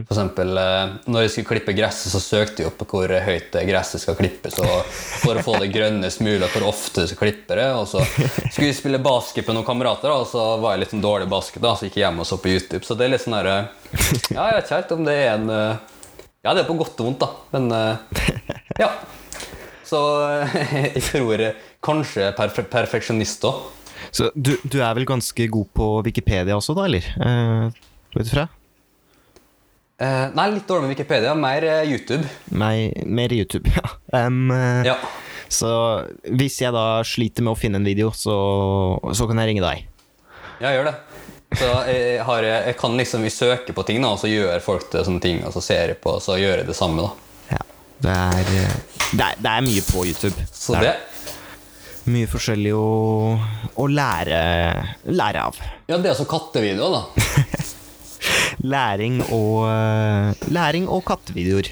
For 0.08 0.16
eksempel, 0.16 0.58
eh, 0.58 0.94
når 1.12 1.26
jeg 1.26 1.32
skulle 1.34 1.50
klippe 1.50 1.76
gresset, 1.76 2.12
så 2.14 2.22
søkte 2.24 2.64
jeg 2.64 2.70
opp 2.72 2.86
hvor 2.88 3.12
høyt 3.12 3.58
gresset 3.68 4.02
skal 4.04 4.16
klippes. 4.16 4.56
For 4.56 5.36
å 5.36 5.44
få 5.44 5.58
det 5.60 5.72
grønnest 5.74 6.22
mulig, 6.24 6.48
hvor 6.54 6.70
ofte 6.70 7.04
du 7.04 7.12
skal 7.12 7.26
klippe 7.26 7.58
det. 7.60 7.68
Og 7.76 7.88
så 7.92 8.04
skulle 8.06 8.70
jeg 8.70 8.78
spille 8.80 9.02
basket 9.04 9.48
med 9.48 9.60
noen 9.60 9.68
kamerater, 9.68 10.08
da, 10.08 10.22
og 10.24 10.30
så 10.32 10.46
var 10.64 10.76
jeg 10.76 10.86
litt 10.86 10.96
sånn 10.96 11.04
dårlig 11.04 11.28
basket. 11.32 11.62
da 11.66 11.76
Så 11.76 11.90
gikk 11.90 12.00
jeg 12.00 12.08
hjem 12.08 12.24
og 12.24 12.30
så 12.30 12.40
på 12.40 12.54
YouTube. 12.54 12.86
Så 12.88 12.96
det 12.96 13.08
er 13.08 13.14
litt 13.18 13.26
sånn 13.26 13.38
der, 13.40 13.52
eh, 13.52 13.92
Ja, 14.38 14.48
jeg 14.48 14.56
vet 14.62 14.64
ikke 14.64 14.80
helt 14.80 14.96
om 14.96 15.06
det 15.10 15.18
er 15.20 15.30
en, 15.34 15.50
eh, 15.50 15.76
Ja, 16.46 16.54
det 16.54 16.64
er 16.64 16.70
på 16.70 16.80
godt 16.80 17.00
og 17.04 17.12
vondt, 17.12 17.26
da. 17.26 17.30
Men 17.58 17.98
ja. 18.80 18.94
Så 19.86 20.02
eh, 20.26 20.60
jeg 20.98 21.04
tror 21.12 21.42
eh, 21.46 21.64
kanskje 21.86 22.32
perf 22.38 22.60
perfeksjonist 22.72 23.46
òg. 23.48 23.64
Så 24.16 24.30
du, 24.36 24.56
du 24.64 24.80
er 24.84 24.94
vel 24.98 25.08
ganske 25.08 25.48
god 25.52 25.72
på 25.76 25.90
Wikipedia 26.06 26.58
også, 26.58 26.76
da, 26.78 26.86
eller? 26.90 27.08
Eh, 27.16 27.84
vet 28.16 28.30
du 28.30 28.34
fra? 28.34 28.48
Eh, 29.96 30.26
nei, 30.36 30.50
litt 30.52 30.68
dårlig 30.68 30.90
med 30.90 30.96
Wikipedia. 30.98 31.36
Mer 31.40 31.68
eh, 31.70 31.92
YouTube. 31.94 32.26
Meg, 32.52 32.98
mer 33.06 33.36
YouTube, 33.36 33.72
ja. 33.78 33.96
Um, 34.26 34.50
Ja. 34.86 34.98
Så 35.56 35.70
hvis 36.34 36.56
jeg 36.58 36.74
da 36.74 37.04
sliter 37.06 37.46
med 37.46 37.54
å 37.54 37.60
finne 37.60 37.78
en 37.78 37.86
video, 37.86 38.10
så, 38.18 38.34
så 39.14 39.28
kan 39.30 39.38
jeg 39.38 39.52
ringe 39.52 39.62
deg. 39.62 39.84
Ja, 40.58 40.72
gjør 40.74 40.90
det. 40.90 40.96
Så 41.56 41.68
jeg, 41.88 42.24
har, 42.26 42.48
jeg 42.50 42.76
kan 42.80 42.98
liksom 42.98 43.24
søke 43.30 43.36
søker 43.38 43.78
på 43.78 43.86
ting, 43.88 44.02
da, 44.04 44.16
og 44.16 44.20
så 44.20 44.28
gjør 44.28 44.64
folk 44.66 44.90
det 44.92 45.06
sånne 45.06 45.22
ting, 45.24 45.44
og 45.46 45.54
så 45.56 45.62
ser 45.64 45.94
jeg 45.94 46.00
på, 46.04 46.18
og 46.18 46.24
så 46.26 46.40
gjør 46.42 46.64
jeg 46.64 46.68
det 46.68 46.76
samme. 46.76 47.06
da. 47.06 47.25
Det 48.06 48.14
er, 48.14 48.46
eh, 48.62 48.74
det 49.18 49.24
er, 49.26 49.34
det 49.42 49.50
er 49.52 49.62
mye 49.66 49.82
på 49.90 50.06
YouTube. 50.06 50.38
Så 50.54 50.78
det 50.78 50.94
det 52.06 52.14
mye 52.14 52.30
forskjellig 52.30 52.70
å, 52.78 52.86
å 53.82 53.86
lære, 53.90 54.38
lære 55.10 55.42
av. 55.42 55.58
Ja, 55.90 55.98
det 55.98 56.06
er 56.06 56.14
altså 56.14 56.28
kattevideoer, 56.30 56.94
da. 56.94 57.02
Læring 58.76 59.24
og, 59.34 59.66
eh, 59.72 60.30
læring 60.54 60.86
og 60.90 61.02
kattevideoer. 61.10 61.66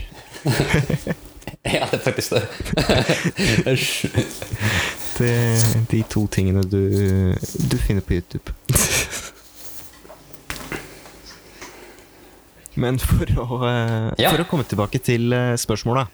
Ja, 1.63 1.86
det 1.88 1.96
er 1.96 2.02
faktisk 2.04 2.34
det. 2.34 2.44
Det 5.16 5.32
de 5.94 6.02
to 6.12 6.25
tingene 6.28 6.60
du, 6.68 6.75
du 7.72 7.78
finner 7.80 8.04
på 8.04 8.13
YouTube. 8.18 8.52
Men 12.75 13.00
for 13.00 13.24
å, 13.46 13.62
eh, 13.70 14.12
Ja. 14.25 14.34
for 14.34 14.44
å 14.44 14.48
komme 14.50 14.66
tilbake 14.68 15.00
til 15.00 15.32
spørsmålet 15.62 16.08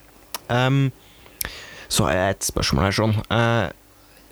ehm, 0.49 0.89
Så 1.89 2.05
har 2.05 2.13
jeg 2.13 2.35
et 2.35 2.49
spørsmål 2.51 2.85
her 2.85 2.93
sånn. 2.93 3.15
Uh, 3.33 3.69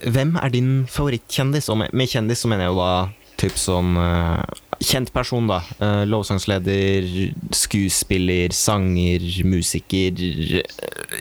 hvem 0.06 0.36
er 0.38 0.52
din 0.54 0.72
favorittkjendis? 0.94 1.70
Og 1.74 1.80
med, 1.82 1.94
med 1.98 2.10
kjendis 2.12 2.44
så 2.44 2.52
mener 2.52 2.68
jeg 2.68 2.76
jo 2.76 2.82
da 2.84 2.92
typ 3.38 3.58
sånn 3.58 3.98
uh, 3.98 4.42
kjent 4.82 5.12
person, 5.14 5.48
da. 5.50 5.60
Uh, 5.82 6.04
lovsangsleder, 6.10 7.08
skuespiller, 7.56 8.54
sanger, 8.56 9.26
musiker 9.46 10.22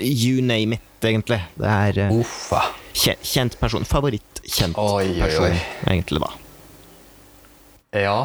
You 0.00 0.42
name 0.44 0.76
it, 0.76 0.88
egentlig. 1.04 1.40
Det 1.56 1.72
er 1.72 2.02
uh, 2.10 2.70
kjent 2.92 3.56
person. 3.60 3.84
Favorittkjent 3.88 4.76
Oi, 4.80 5.06
oi, 5.08 5.20
person, 5.20 5.48
oi. 5.52 5.62
egentlig, 5.92 6.24
da. 6.24 6.32
Ja. 7.96 8.18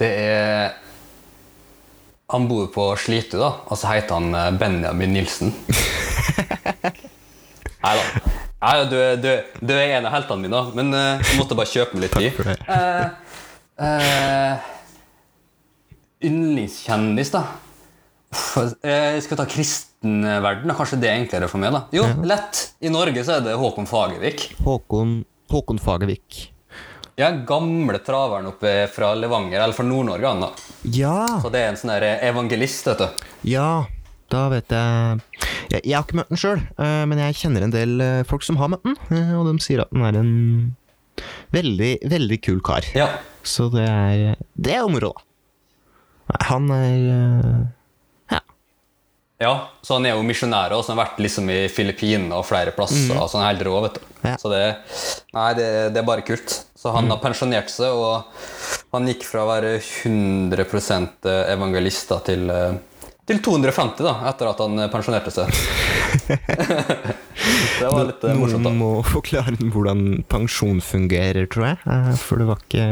Det 0.00 0.08
er 0.08 0.76
Han 2.30 2.44
bor 2.50 2.66
på 2.70 2.84
Slitu, 3.00 3.38
da, 3.40 3.48
og 3.66 3.78
så 3.80 3.90
heter 3.94 4.14
han 4.20 4.34
eh, 4.38 4.50
Benjamin 4.60 5.12
Nilsen. 5.16 5.50
Nei 7.80 7.94
da. 7.96 8.04
Nei, 8.60 8.74
du, 8.90 8.96
du, 9.24 9.30
du 9.64 9.72
er 9.72 9.96
en 9.96 10.06
av 10.06 10.12
heltene 10.18 10.44
mine, 10.44 10.52
da, 10.52 10.74
men 10.76 10.92
eh, 10.94 11.22
jeg 11.30 11.38
måtte 11.40 11.56
bare 11.58 11.70
kjøpe 11.70 11.96
meg 11.96 12.04
litt 12.06 12.18
tid. 12.20 12.36
Eh, 12.68 13.06
eh, 13.86 14.68
yndlingskjendis, 16.28 17.32
da? 17.34 17.42
Uff, 18.30 18.58
eh, 18.84 19.16
Jeg 19.16 19.24
skal 19.26 19.40
ta 19.40 19.46
kristenverden. 19.50 20.70
Kanskje 20.76 21.00
det 21.02 21.08
er 21.10 21.18
enklere 21.22 21.48
for 21.50 21.58
meg? 21.62 21.72
da 21.74 21.82
Jo, 21.96 22.04
lett. 22.28 22.66
I 22.84 22.92
Norge 22.92 23.24
så 23.26 23.38
er 23.38 23.46
det 23.48 23.56
Håkon 23.58 23.88
Fagervik. 23.90 24.50
Håkon, 24.62 25.22
Håkon 25.50 25.80
Fagervik. 25.82 26.49
Ja, 27.20 27.30
gamle 27.46 27.98
traveren 28.04 28.48
oppe 28.48 28.72
fra 28.94 29.12
Levanger, 29.18 29.60
eller 29.60 29.76
fra 29.76 29.84
Nord-Norge. 29.84 30.26
han 30.30 30.40
da. 30.46 30.50
Ja, 30.96 31.16
Så 31.42 31.50
det 31.52 31.60
er 31.60 31.68
en 31.74 31.80
sånn 31.80 31.92
evangelist, 32.00 32.86
vet 32.88 33.02
du. 33.04 33.24
ja, 33.50 33.84
da 34.30 34.44
vet 34.52 34.70
jeg 34.70 35.20
Jeg, 35.70 35.80
jeg 35.84 35.94
har 35.96 36.04
ikke 36.06 36.16
møtt 36.20 36.28
den 36.32 36.38
sjøl, 36.40 36.60
men 37.10 37.18
jeg 37.18 37.34
kjenner 37.42 37.62
en 37.66 37.72
del 37.74 38.00
eh, 38.02 38.22
folk 38.26 38.42
som 38.46 38.56
har 38.58 38.70
møtt 38.72 38.82
den, 38.86 38.96
eh, 39.14 39.32
og 39.38 39.46
de 39.50 39.56
sier 39.62 39.82
at 39.84 39.90
den 39.94 40.02
er 40.06 40.16
en 40.18 40.30
veldig, 41.54 41.90
veldig 42.10 42.38
kul 42.42 42.60
kar. 42.64 42.86
Ja. 42.96 43.08
Så 43.42 43.68
det 43.72 43.84
er 43.88 44.36
Det 44.54 44.72
er 44.74 44.80
jo 44.84 44.88
moro, 44.94 45.12
da. 46.30 46.38
Han 46.50 46.70
er 46.70 46.96
eh, 47.10 47.60
Ja. 48.34 48.40
ja, 49.40 49.52
så 49.82 49.94
han 49.98 50.06
er 50.06 50.14
jo 50.14 50.22
misjonær 50.26 50.72
Og 50.76 50.84
så 50.84 50.92
han 50.92 50.98
har 51.00 51.06
vært 51.10 51.22
liksom 51.24 51.50
i 51.50 51.60
Filippinene 51.68 52.34
og 52.38 52.46
flere 52.46 52.70
plasser. 52.76 53.14
så 53.14 53.38
han 53.38 53.44
er 53.46 53.52
helt 53.54 53.66
rå, 53.66 53.76
vet 53.88 53.94
du. 53.98 54.00
Ja. 54.24 54.36
Så 54.38 54.50
det, 54.52 54.64
nei, 55.34 55.48
det, 55.58 55.68
det 55.94 56.02
er 56.02 56.06
bare 56.06 56.22
kult. 56.26 56.60
Så 56.80 56.94
han 56.94 57.10
har 57.12 57.18
pensjonert 57.20 57.68
seg, 57.68 57.92
og 57.92 58.94
han 58.94 59.08
gikk 59.10 59.26
fra 59.28 59.42
å 59.44 59.50
være 59.50 59.74
100 59.76 60.64
evangelist 61.52 62.14
til, 62.24 62.46
eh, 62.48 62.78
til 63.28 63.42
250 63.44 64.06
da, 64.06 64.14
etter 64.30 64.48
at 64.48 64.62
han 64.64 64.86
pensjonerte 64.88 65.34
seg. 65.34 65.52
det 67.80 67.84
var 67.84 68.08
litt 68.08 68.24
Noen 68.24 68.40
morsomt, 68.40 68.64
da. 68.64 68.72
Noen 68.72 68.80
må 68.80 68.90
forklare 69.04 69.60
hvordan 69.60 70.24
pensjon 70.32 70.80
fungerer, 70.80 71.50
tror 71.52 71.68
jeg. 71.68 71.82
eh, 71.84 72.10
For 72.24 72.40
det 72.40 72.48
var 72.48 72.64
ikke 72.64 72.86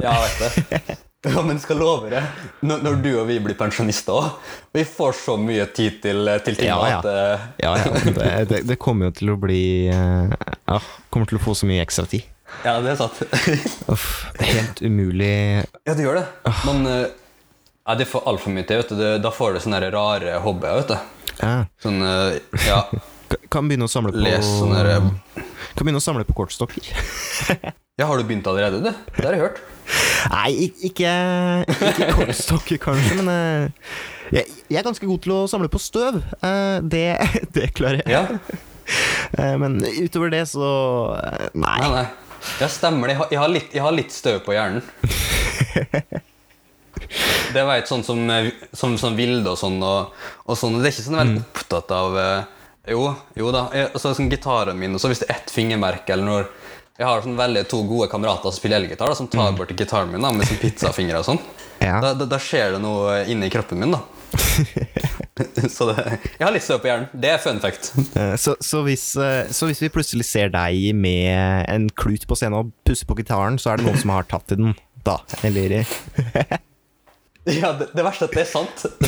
Ja, 0.00 0.14
jeg 0.14 0.24
vet 0.24 0.70
det. 0.72 1.00
Ja, 1.24 1.40
men 1.40 1.56
skal 1.56 1.78
love 1.80 2.10
det, 2.12 2.20
når, 2.60 2.82
når 2.84 2.98
du 3.00 3.06
og 3.16 3.22
vi 3.30 3.38
blir 3.40 3.56
pensjonister 3.56 4.12
òg 4.12 4.50
Vi 4.76 4.82
får 4.84 5.14
så 5.22 5.38
mye 5.40 5.64
tid 5.72 6.02
til, 6.04 6.28
til 6.44 6.58
ting 6.58 6.68
Ja, 6.68 6.76
ja. 6.84 6.98
at 6.98 7.08
eh, 7.08 7.46
Ja, 7.64 7.70
ja. 7.80 8.44
Det, 8.50 8.60
det, 8.68 8.76
kommer 8.76 9.08
jo 9.08 9.14
til 9.16 9.32
å 9.32 9.38
bli 9.40 9.64
eh, 9.88 10.36
Ja, 10.68 10.82
kommer 11.08 11.30
til 11.30 11.40
å 11.40 11.44
få 11.46 11.56
så 11.56 11.68
mye 11.70 11.80
ekstra 11.84 12.04
tid. 12.10 12.28
Ja, 12.64 12.78
det 12.80 12.94
er 12.94 12.98
sant. 13.00 13.18
Uff, 13.92 14.06
helt 14.40 14.80
umulig 14.84 15.64
ja, 15.84 15.92
det 15.94 16.04
gjør 16.06 16.20
det. 16.20 16.26
Men 16.64 16.86
eh, 16.88 17.06
ja, 17.84 17.96
det 18.00 18.06
får 18.08 18.24
altfor 18.30 18.54
mye 18.54 18.64
til. 18.68 18.80
vet 18.80 18.94
du. 18.94 19.02
Da 19.24 19.32
får 19.34 19.56
du 19.56 19.60
sånne 19.66 19.80
rare 19.92 20.38
hobbyer. 20.44 20.78
vet 20.80 20.94
du. 20.94 21.34
ja. 21.42 21.56
Sånn, 21.84 22.00
eh, 22.08 22.38
ja, 22.68 22.80
Kan 23.52 23.68
begynne 23.68 23.88
å 23.88 23.90
samle 23.90 24.12
på 24.14 24.22
Les 24.22 24.46
sånne 24.46 24.82
Kan 25.74 25.82
begynne 25.82 26.00
å 26.00 26.04
samle 26.04 26.24
på 26.28 26.36
kortstokker. 26.38 26.88
ja, 27.98 28.06
har 28.08 28.16
du 28.20 28.24
begynt 28.24 28.48
allerede, 28.48 28.80
du? 28.84 28.90
Det 29.18 29.24
har 29.26 29.36
jeg 29.36 29.44
hørt. 29.44 29.62
Nei, 30.32 30.70
ikke, 30.88 31.14
ikke 31.90 32.12
kortstokker, 32.16 32.80
kanskje, 32.80 33.18
men 33.20 33.32
eh, 33.34 33.88
jeg, 34.38 34.46
jeg 34.70 34.78
er 34.80 34.86
ganske 34.86 35.08
god 35.10 35.24
til 35.26 35.34
å 35.36 35.40
samle 35.50 35.68
på 35.72 35.82
støv. 35.82 36.22
Eh, 36.40 36.78
det, 36.80 37.08
det 37.56 37.74
klarer 37.76 38.00
jeg. 38.00 38.14
Ja, 38.14 38.62
Eh, 39.38 39.58
men 39.58 39.84
utover 39.84 40.30
det, 40.30 40.46
så 40.46 40.66
eh, 41.16 41.48
Nei. 41.54 41.78
nei, 41.80 41.90
nei. 41.90 42.06
Ja, 42.60 42.68
stemmer 42.70 43.08
det. 43.08 43.14
Jeg 43.14 43.20
har, 43.22 43.28
jeg 43.32 43.40
har, 43.42 43.52
litt, 43.52 43.74
jeg 43.74 43.84
har 43.84 43.94
litt 43.94 44.14
støv 44.14 44.40
på 44.46 44.54
hjernen. 44.56 44.82
Det 47.54 47.62
vet 47.66 47.88
sånn 47.90 48.02
som, 48.06 48.20
eh, 48.30 48.50
som, 48.74 48.96
som 48.98 49.16
Vilde 49.18 49.52
og 49.52 49.58
sånn. 49.60 49.78
Og, 49.82 50.14
og 50.46 50.58
sånn. 50.58 50.78
Det 50.80 50.88
er 50.88 50.94
ikke 50.94 51.06
sånn 51.06 51.20
veldig 51.20 51.42
opptatt 51.44 51.94
av 51.94 52.18
eh, 52.20 52.52
Jo, 52.94 53.08
jo 53.38 53.50
da. 53.54 53.66
Jeg, 53.74 53.90
så 54.00 54.14
sånn 54.16 54.30
Gitaren 54.32 54.78
min, 54.78 54.96
og 54.96 55.02
så 55.02 55.10
hvis 55.12 55.22
det 55.22 55.28
er 55.30 55.38
ett 55.38 55.52
fingermerke 55.54 56.14
eller 56.14 56.28
når 56.28 56.48
Jeg 56.98 57.06
har 57.08 57.22
sånn 57.24 57.38
veldig 57.38 57.64
to 57.70 57.82
gode 57.88 58.08
kamerater 58.12 58.50
som 58.50 58.58
spiller 58.58 58.82
elgitar, 58.82 59.14
som 59.18 59.30
tar 59.30 59.54
bort 59.58 59.72
gitaren 59.74 60.12
min 60.12 60.22
da, 60.22 60.30
med 60.34 60.46
sånn 60.46 60.60
pizzafingre 60.62 61.22
og 61.22 61.26
sånn. 61.26 61.40
Ja. 61.80 61.98
Da, 62.02 62.12
da, 62.14 62.28
da 62.30 62.38
skjer 62.38 62.76
det 62.76 62.82
noe 62.84 63.24
inni 63.30 63.50
kroppen 63.50 63.82
min, 63.82 63.96
da. 63.96 64.02
så 65.76 65.86
det, 65.90 65.94
jeg 66.38 66.44
har 66.46 66.52
litt 66.54 66.64
støv 66.64 66.80
på 66.82 66.88
hjernen. 66.90 67.08
Det 67.12 67.30
er 67.34 67.40
fun 67.42 67.60
fact. 67.62 67.92
Eh, 68.16 68.34
Så, 68.40 68.54
så, 68.62 68.82
hvis, 68.86 69.06
eh, 69.20 69.50
så 69.54 69.68
hvis 69.70 69.82
vi 69.82 69.90
plutselig 69.94 70.26
ser 70.28 70.52
deg 70.54 70.94
med 70.98 71.66
en 71.70 71.88
klut 71.90 72.26
på 72.30 72.38
scenen 72.38 72.58
og 72.60 72.72
pusser 72.86 73.08
på 73.10 73.16
gitaren, 73.18 73.58
så 73.58 73.72
er 73.72 73.80
det 73.80 73.88
noen 73.88 74.00
som 74.00 74.14
har 74.14 74.28
tatt 74.30 74.54
i 74.54 74.60
den, 74.60 74.74
da? 75.06 75.18
Eller 75.46 75.80
Ja, 77.44 77.74
det, 77.76 77.90
det 77.92 78.04
verste 78.06 78.24
er 78.24 78.30
at 78.30 78.36
det 78.38 78.44
er 78.44 78.48
sant. 78.48 78.86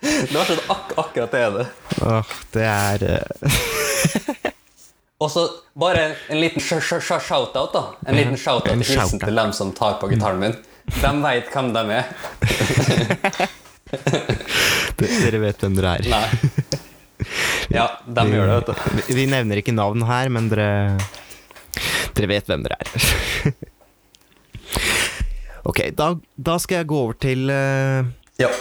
det 0.00 0.32
verste 0.32 0.54
er 0.56 0.62
at 0.62 0.70
ak 0.72 0.94
akkurat 1.02 1.34
det 1.34 1.42
er 1.42 1.56
det. 1.58 1.66
Åh, 2.06 2.30
det 2.54 2.64
er 2.70 3.04
eh, 3.10 4.52
Og 5.20 5.30
så 5.32 5.42
bare 5.80 6.06
en 6.32 6.40
liten 6.40 6.60
sh 6.60 6.80
sh 6.80 7.00
sh 7.00 7.28
shout-out, 7.28 7.72
da. 7.76 7.84
En 8.08 8.16
liten 8.16 8.36
shout-out 8.40 8.84
shout-out. 8.84 9.20
til 9.24 9.36
dem 9.42 9.52
som 9.56 9.72
tar 9.76 9.98
på 10.00 10.08
gitaren 10.12 10.40
min. 10.40 10.56
De 10.96 11.12
veit 11.24 11.48
hvem 11.52 11.72
de 11.74 11.84
er. 12.00 13.46
Dere 15.00 15.40
vet 15.42 15.62
hvem 15.62 15.78
dere 15.78 15.96
er. 16.00 16.10
Nei. 16.12 16.26
Ja, 17.72 17.86
dem 18.04 18.28
gjør 18.30 18.46
det, 18.46 18.56
vet 18.58 18.68
du. 18.68 19.14
Vi, 19.16 19.22
nevner 19.26 19.58
ikke 19.58 19.72
navn 19.74 20.04
her, 20.06 20.28
men 20.30 20.50
dere 20.52 20.98
Dere 22.14 22.28
vet 22.28 22.50
hvem 22.50 22.62
dere 22.62 22.76
er. 22.76 23.56
ok, 25.70 25.80
da, 25.96 26.10
da 26.36 26.58
skal 26.62 26.82
jeg 26.82 26.90
gå 26.92 27.00
over 27.08 27.16
til, 27.18 27.48
uh, 27.48 28.04
Ja. 28.38 28.52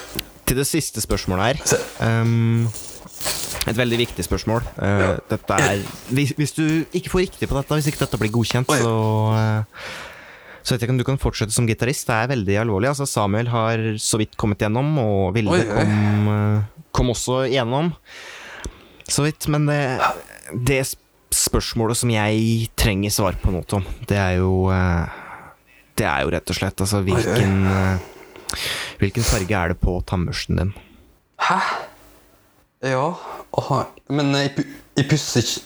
til 0.48 0.58
det 0.64 0.66
siste 0.72 1.04
spørsmålet 1.04 1.52
her. 1.52 1.78
Um, 2.00 2.66
et 3.66 3.78
veldig 3.78 3.98
viktig 3.98 4.26
spørsmål. 4.26 4.66
Eh, 4.78 5.16
dette 5.30 5.56
er 5.58 5.80
hvis, 6.14 6.34
hvis 6.38 6.54
du 6.54 6.66
ikke 6.94 7.10
får 7.10 7.24
riktig 7.26 7.50
på 7.50 7.58
dette, 7.58 7.74
hvis 7.74 7.88
ikke 7.90 8.04
dette 8.04 8.20
blir 8.22 8.34
godkjent, 8.34 8.70
så 8.70 8.92
eh, 9.40 9.88
så 10.66 10.74
vet 10.74 10.82
jeg 10.82 10.88
ikke 10.88 10.94
om 10.96 11.00
du 11.02 11.06
kan 11.08 11.20
fortsette 11.22 11.54
som 11.54 11.68
gitarist. 11.70 12.08
Det 12.10 12.16
er 12.18 12.32
veldig 12.34 12.56
alvorlig. 12.64 12.90
Altså, 12.90 13.06
Samuel 13.06 13.52
har 13.54 13.84
så 14.02 14.18
vidt 14.18 14.34
kommet 14.42 14.64
gjennom, 14.66 14.88
og 14.98 15.36
Vilde. 15.38 15.60
Kom, 15.70 16.30
eh, 16.34 16.88
kom 16.96 17.12
også 17.14 17.44
gjennom. 17.54 17.92
Så 19.06 19.28
vidt. 19.28 19.46
Men 19.54 19.68
det, 19.70 19.80
det 20.66 20.80
spørsmålet 21.36 22.00
som 22.02 22.10
jeg 22.10 22.66
trenger 22.80 23.14
svar 23.14 23.38
på 23.42 23.54
nå, 23.54 23.62
Tom, 23.70 23.86
det 24.10 24.18
er 24.18 24.40
jo 24.40 24.70
eh, 24.74 25.22
Det 25.98 26.06
er 26.10 26.24
jo 26.26 26.32
rett 26.34 26.50
og 26.50 26.58
slett 26.58 26.82
altså 26.82 27.02
hvilken 27.06 27.56
eh, 27.68 28.06
Hvilken 29.02 29.26
farge 29.28 29.58
er 29.60 29.74
det 29.74 29.80
på 29.82 29.98
tannbørsten 30.08 30.62
din? 30.62 30.72
Hæ? 31.44 31.58
Ja 32.88 33.06
Aha. 33.60 33.82
Men 34.10 34.32
jeg, 34.38 34.66
jeg 34.96 35.08
pusser 35.12 35.44
ikke 35.44 35.62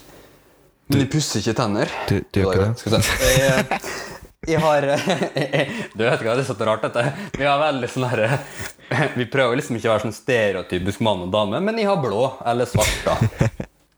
Men 0.90 1.04
jeg 1.04 1.10
pusser 1.14 1.44
ikke 1.44 1.54
tenner. 1.60 1.92
Du- 2.10 2.24
du 2.34 2.40
gjør 2.42 2.50
ikke 2.50 2.66
det? 2.66 2.72
Skal 2.82 2.98
vi 2.98 3.04
se. 3.06 4.06
Jeg, 4.48 4.60
har 4.64 4.86
Du 4.88 6.04
vet 6.06 6.14
ikke 6.16 6.30
hva, 6.30 6.36
det 6.38 6.44
er 6.46 6.48
så 6.48 6.56
rart, 6.64 6.86
dette. 6.86 7.02
Vi 7.36 7.44
har 7.44 7.60
veldig 7.60 7.90
sånn 7.92 8.06
herre 8.08 8.38
Vi 9.20 9.26
prøver 9.30 9.60
liksom 9.60 9.76
ikke 9.78 9.90
å 9.90 9.96
være 9.98 10.06
sånn 10.08 10.16
stereotypisk 10.16 11.02
mann 11.06 11.26
og 11.28 11.34
dame, 11.34 11.60
men 11.62 11.78
jeg 11.78 11.90
har 11.90 12.00
blå 12.02 12.22
eller 12.48 12.70
svart, 12.70 13.04
da. 13.06 13.18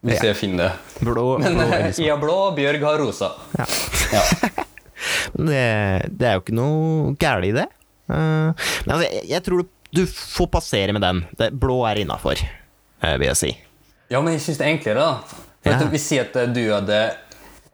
Hvis 0.02 0.24
jeg 0.26 0.36
finner 0.36 0.66
det. 0.72 1.06
Blå, 1.06 1.26
Men 1.40 1.54
blå 1.60 1.68
liksom. 1.70 2.04
jeg 2.04 2.10
har 2.12 2.20
blå, 2.20 2.36
Bjørg 2.58 2.84
har 2.88 2.98
rosa. 3.04 3.32
Ja. 3.60 3.68
Ja. 4.18 4.26
Det, 5.32 5.62
det 6.14 6.28
er 6.28 6.36
jo 6.36 6.42
ikke 6.44 6.54
noe 6.58 7.14
galt 7.22 7.48
i 7.48 7.54
det. 7.56 7.64
Eh, 8.12 8.50
men 8.52 8.92
altså, 8.92 9.06
jeg, 9.08 9.24
jeg 9.32 9.44
tror 9.46 9.62
du, 9.64 9.70
du 9.98 10.02
får 10.10 10.50
passere 10.54 10.94
med 10.94 11.02
den. 11.06 11.22
Det, 11.40 11.48
blå 11.58 11.80
er 11.90 12.02
innafor, 12.04 12.42
vil 13.02 13.26
jeg 13.30 13.40
si. 13.40 13.52
Ja, 14.12 14.20
men 14.22 14.36
jeg 14.36 14.44
syns 14.44 14.60
det 14.60 14.68
er 14.68 14.74
enklere, 14.76 15.06
da. 15.08 15.48
For 15.64 15.72
Ja. 15.72 15.78
at 15.80 15.94
Vi 15.94 16.02
sier 16.04 16.28
at 16.28 16.38
eh, 16.42 16.52
du 16.54 16.62
hadde 16.74 17.00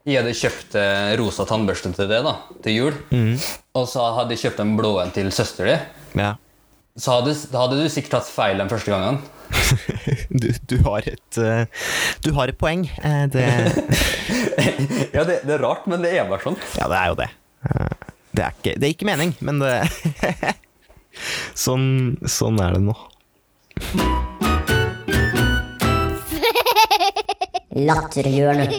Jeg 0.07 0.21
hadde 0.21 0.33
kjøpt 0.39 0.75
eh, 0.79 1.13
rosa 1.19 1.43
tannbørste 1.49 1.89
til 1.97 2.07
det 2.07 2.21
da, 2.23 2.31
til 2.63 2.75
jul. 2.77 2.99
Mm. 3.11 3.33
Og 3.75 3.87
så 3.91 4.05
hadde 4.15 4.31
jeg 4.31 4.45
kjøpt 4.45 4.61
den 4.61 4.69
blå 4.79 4.91
en 5.01 5.09
til 5.11 5.27
søster 5.35 5.67
di. 5.67 5.73
Ja. 6.21 6.29
Så 6.95 7.17
hadde, 7.17 7.33
da 7.51 7.65
hadde 7.65 7.81
du 7.81 7.89
sikkert 7.91 8.13
tatt 8.15 8.29
feil 8.31 8.61
den 8.61 8.71
første 8.71 8.93
gangen. 8.93 9.19
Du, 10.27 10.47
du, 10.69 10.75
har 10.85 11.05
et, 11.07 11.37
eh, 11.39 11.65
du 12.23 12.29
har 12.35 12.51
et 12.51 12.57
poeng. 12.59 12.85
Eh, 13.03 13.25
det, 13.31 13.43
Ja, 15.15 15.25
det, 15.27 15.41
det 15.43 15.53
er 15.57 15.63
rart, 15.63 15.87
men 15.91 16.03
det 16.03 16.13
er 16.15 16.27
bare 16.29 16.43
sånn. 16.45 16.57
ja, 16.77 16.87
det 16.87 16.97
er 17.01 17.11
jo 17.11 17.17
det. 17.19 17.27
Det 18.37 18.45
er 18.45 18.55
ikke, 18.55 18.73
det 18.79 18.87
er 18.87 18.93
ikke 18.93 19.07
mening, 19.09 19.33
men 19.43 19.59
det 19.59 19.73
sånn, 21.65 21.87
sånn 22.29 22.61
er 22.63 22.77
det 22.77 22.83
nå. 22.87 22.95
Latterhjørnet. 27.75 28.77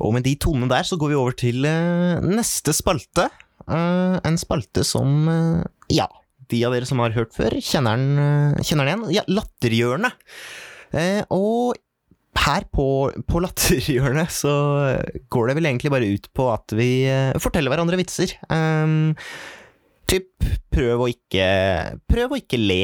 Og 0.00 0.14
med 0.16 0.24
de 0.26 0.36
tonene 0.40 0.70
der 0.70 0.86
så 0.86 0.98
går 1.00 1.12
vi 1.12 1.18
over 1.18 1.36
til 1.36 1.66
eh, 1.68 2.24
neste 2.24 2.74
spalte. 2.76 3.28
Eh, 3.66 4.16
en 4.26 4.40
spalte 4.40 4.84
som 4.86 5.28
eh, 5.30 5.68
Ja, 5.92 6.08
de 6.50 6.64
av 6.66 6.74
dere 6.74 6.88
som 6.88 7.02
har 7.02 7.14
hørt 7.14 7.36
før, 7.36 7.54
kjenner 7.62 8.00
den, 8.00 8.56
kjenner 8.66 8.88
den 8.88 9.04
igjen. 9.04 9.20
Ja, 9.20 9.24
Latterhjørnet. 9.30 10.16
Og 11.30 11.78
her 12.40 12.64
på, 12.74 12.86
på 13.30 13.42
Latterhjørnet 13.44 14.32
så 14.34 14.54
går 15.30 15.50
det 15.50 15.56
vel 15.60 15.68
egentlig 15.70 15.92
bare 15.94 16.08
ut 16.10 16.26
på 16.34 16.48
at 16.50 16.74
vi 16.74 16.90
forteller 17.38 17.70
hverandre 17.70 18.00
vitser. 18.00 18.34
Um, 18.50 19.12
typ 20.10 20.42
prøv 20.74 21.04
å 21.04 21.08
ikke 21.12 21.46
Prøv 22.10 22.34
å 22.34 22.40
ikke 22.42 22.58
le. 22.58 22.82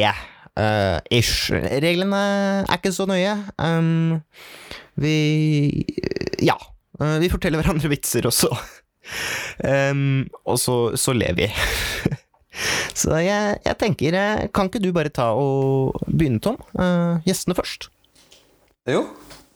Uh, 0.54 1.02
ish. 1.10 1.50
Reglene 1.50 2.22
er 2.62 2.78
ikke 2.78 2.94
så 2.94 3.08
nøye. 3.10 3.34
Um, 3.58 4.22
vi 4.94 5.16
Ja. 6.38 6.58
Eh, 7.00 7.18
vi 7.22 7.30
forteller 7.32 7.62
hverandre 7.62 7.90
vitser, 7.92 8.26
også. 8.28 8.50
um, 9.64 10.24
Og 10.44 10.58
så, 10.60 10.76
så 10.98 11.14
ler 11.16 11.36
vi. 11.38 11.48
så 13.00 13.20
jeg, 13.22 13.58
jeg 13.62 13.76
tenker 13.78 14.16
eh, 14.16 14.46
Kan 14.54 14.70
ikke 14.70 14.80
du 14.82 14.88
bare 14.96 15.12
ta 15.14 15.28
og 15.36 15.98
begynne, 16.08 16.40
Tom? 16.42 16.58
Uh, 16.74 17.22
gjestene 17.26 17.56
først. 17.58 17.88
Jo, 18.88 19.04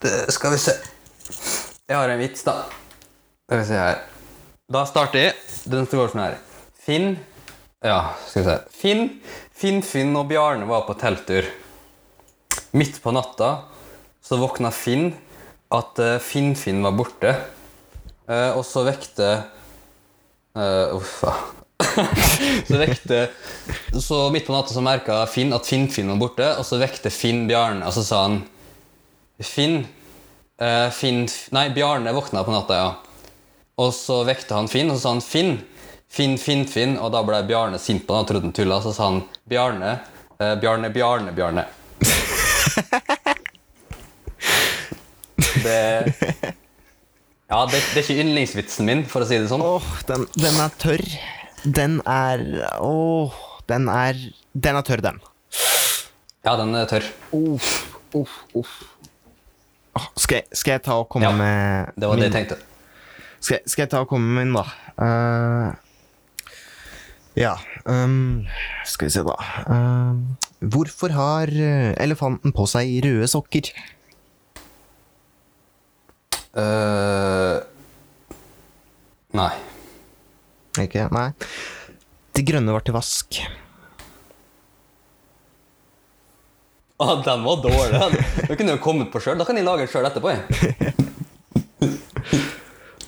det 0.03 0.13
skal 0.35 0.55
vi 0.55 0.61
se. 0.61 0.75
Jeg 1.87 1.97
har 1.97 2.11
en 2.11 2.19
vits, 2.21 2.43
da. 2.47 2.61
Skal 3.47 3.61
vi 3.61 3.67
se 3.67 3.79
her. 3.79 4.01
Da 4.71 4.85
starter 4.87 5.25
jeg. 5.25 5.35
Den 5.71 5.87
går 5.89 6.11
sånn 6.13 6.23
her. 6.23 6.37
Finn 6.81 7.13
Ja, 7.83 8.13
skal 8.27 8.41
vi 8.41 8.47
se. 8.47 8.55
Finn, 8.77 9.03
Finn, 9.57 9.81
Finn 9.85 10.15
og 10.17 10.29
Bjarne 10.29 10.67
var 10.69 10.85
på 10.87 10.95
telttur. 10.99 11.47
Midt 12.77 13.01
på 13.03 13.11
natta 13.15 13.51
så 14.23 14.37
våkna 14.39 14.71
Finn 14.71 15.11
at 15.71 15.99
eh, 15.99 16.19
Finn-Finn 16.19 16.83
var 16.83 16.95
borte. 16.97 17.33
Eh, 18.27 18.51
og 18.55 18.63
så 18.67 18.83
vekte 18.87 19.31
uh, 20.55 20.95
Uff 20.97 21.21
da. 21.23 21.33
så 22.67 22.77
vekte 22.77 23.17
Så 23.97 24.17
midt 24.31 24.45
på 24.45 24.53
natta 24.53 24.69
så 24.71 24.83
merka 24.85 25.23
Finn 25.27 25.51
at 25.55 25.65
Finn-Finn 25.67 26.11
var 26.13 26.19
borte, 26.21 26.49
og 26.59 26.67
så 26.67 26.79
vekte 26.79 27.11
Finn 27.11 27.47
Bjarne, 27.49 27.81
og 27.87 27.95
så 27.95 28.03
sa 28.05 28.21
han 28.27 28.37
Finn 29.41 29.81
uh, 30.61 30.87
Finn 30.93 31.25
Nei, 31.55 31.65
Bjarne 31.73 32.13
våkna 32.15 32.45
på 32.45 32.53
natta, 32.53 32.77
ja. 32.77 32.91
Og 33.81 33.89
så 33.97 34.21
vekte 34.27 34.59
han 34.59 34.69
Finn, 34.71 34.91
og 34.91 34.99
så 34.99 35.07
sa 35.07 35.15
han 35.15 35.25
Finn. 35.25 35.55
Finn, 36.11 36.35
Finn, 36.37 36.67
Finn. 36.69 36.97
Og 37.01 37.09
da 37.15 37.23
ble 37.25 37.39
Bjarne 37.47 37.79
sint 37.81 38.03
på 38.05 38.13
han 38.13 38.27
og 38.27 38.29
trodde 38.29 38.45
han 38.45 38.53
tulla. 38.53 38.77
Så 38.83 38.93
sa 38.93 39.07
han 39.07 39.23
Bjarne, 39.49 39.95
uh, 40.37 40.53
Bjarne, 40.61 40.91
Bjarne, 40.93 41.33
Bjarne. 41.33 41.65
Det 45.65 46.55
Ja, 47.51 47.65
det, 47.67 47.81
det 47.91 47.99
er 47.99 48.05
ikke 48.05 48.23
yndlingsvitsen 48.23 48.87
min, 48.87 49.01
for 49.11 49.25
å 49.25 49.27
si 49.27 49.35
det 49.35 49.49
sånn. 49.51 49.63
Åh, 49.65 49.87
den, 50.07 50.23
den 50.39 50.59
er 50.63 50.75
tørr. 50.79 51.03
Den 51.61 51.97
er 52.07 52.45
Åh, 52.79 53.35
den 53.69 53.89
er 53.91 54.17
Den 54.55 54.79
er 54.79 54.87
tørr, 54.87 55.03
den. 55.03 55.19
Ja, 56.45 56.55
den 56.57 56.73
er 56.79 56.87
tørr. 56.89 57.05
Uff, 57.35 57.73
uff, 58.17 58.39
uff. 58.57 58.73
Skal, 60.15 60.45
skal 60.55 60.77
jeg 60.77 60.83
ta 60.87 60.95
og 61.01 61.09
komme 61.11 61.27
Ja, 61.27 61.35
med 61.35 61.91
Det 61.99 62.07
var 62.07 62.19
det 62.19 62.29
jeg 62.29 62.35
tenkte. 62.37 62.57
Skal, 63.41 63.59
skal 63.67 63.83
jeg 63.83 63.91
ta 63.91 64.05
og 64.05 64.11
komme 64.11 64.31
med 64.31 64.45
min, 64.45 64.55
da? 64.55 64.63
Uh, 65.01 65.71
ja 67.35 67.55
um, 67.89 68.45
Skal 68.87 69.09
vi 69.09 69.13
se, 69.15 69.23
da. 69.27 69.35
Uh, 69.67 70.15
hvorfor 70.71 71.13
har 71.15 71.51
eh, 71.51 71.91
elefanten 71.99 72.53
på 72.55 72.67
seg 72.69 73.01
røde 73.05 73.27
sokker? 73.31 73.71
Eh, 76.51 77.57
nei. 79.39 79.51
Ikke? 80.83 81.05
Nei. 81.15 81.29
De 82.35 82.43
grønne 82.47 82.73
var 82.75 82.83
til 82.87 82.95
vask. 82.95 83.39
Å, 87.01 87.07
den 87.25 87.45
var 87.47 87.61
dårlig. 87.63 87.97
Den 87.97 88.17
Den 88.51 88.57
kunne 88.59 88.75
jo 88.75 88.81
kommet 88.83 89.09
på 89.13 89.21
sjøl. 89.23 89.39
Da 89.39 89.47
kan 89.47 89.57
jeg 89.57 89.65
lage 89.67 89.83
den 89.87 89.91
sjøl 89.91 90.05
etterpå. 90.09 90.35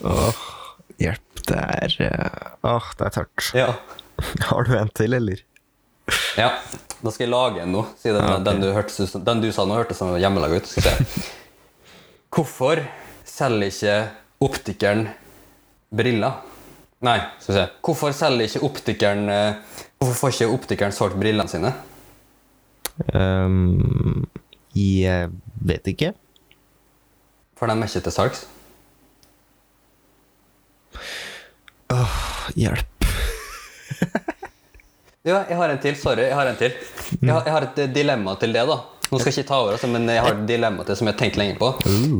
Åh, 0.03 0.39
hjelp. 1.01 1.19
Det 1.43 1.59
er 1.59 1.93
eh, 2.07 2.47
Åh, 2.63 2.85
det 2.99 3.05
er 3.09 3.13
tørt. 3.19 3.49
Ja. 3.57 3.69
Har 4.47 4.63
du 4.67 4.73
en 4.79 4.91
til, 4.95 5.13
eller? 5.19 5.41
ja. 6.39 6.49
Da 7.03 7.11
skal 7.11 7.25
jeg 7.25 7.31
lage 7.33 7.59
en 7.65 7.73
nå, 7.75 7.81
siden 7.99 8.21
Ja, 8.23 8.37
ok. 8.37 8.43
den, 8.47 8.61
du 8.63 8.69
hørte, 8.71 9.07
den 9.27 9.41
du 9.43 9.49
sa 9.51 9.65
nå, 9.67 9.75
hørtes 9.75 9.97
som 9.99 10.13
hjemmelag 10.15 10.53
ut. 10.55 10.69
Skal 10.71 10.85
vi 10.85 11.07
se. 11.11 11.23
Hvorfor 12.33 12.79
selger 13.33 13.71
ikke 13.71 13.95
optikeren 14.45 15.07
briller? 15.93 16.41
Nei, 17.03 17.17
skal 17.41 17.53
vi 17.53 17.57
se. 17.59 17.65
Hvorfor 17.83 18.13
selger 18.15 18.47
ikke 18.47 18.63
optikeren 18.67 19.29
eh, 19.31 19.79
Hvorfor 19.99 20.19
får 20.19 20.33
ikke 20.35 20.53
optikeren 20.57 20.95
solgt 20.95 21.15
brillene 21.19 21.49
sine? 21.51 21.71
Um, 23.15 24.25
jeg 24.75 25.31
vet 25.63 25.87
ikke. 25.89 26.11
For 27.57 27.71
de 27.71 27.77
er 27.77 27.87
ikke 27.87 28.03
til 28.03 28.15
salgs. 28.15 28.45
Hjelp. 32.59 32.89
Ja, 35.23 35.45
jeg 35.47 35.55
har 35.55 35.71
en 35.71 35.77
til. 35.79 35.95
Sorry. 35.95 36.25
Jeg 36.27 36.35
har 36.35 36.49
en 36.49 36.57
til. 36.59 36.73
Jeg 37.21 37.31
har, 37.31 37.45
jeg 37.47 37.53
har 37.55 37.65
et 37.69 37.77
dilemma 37.95 38.33
til 38.41 38.51
det, 38.51 38.65
da. 38.67 38.75
Nå 39.13 39.19
skal 39.21 39.29
jeg 39.31 39.43
ikke 39.43 39.49
ta 39.51 39.59
over, 39.61 39.75
altså, 39.77 39.89
men 39.93 40.09
jeg 40.09 40.23
har 40.25 40.33
et 40.33 40.45
dilemma 40.49 40.83
til 40.87 40.97
som 40.99 41.07
jeg 41.09 41.13
har 41.15 41.19
tenkt 41.21 41.37
lenge 41.39 41.57
på. 41.59 41.69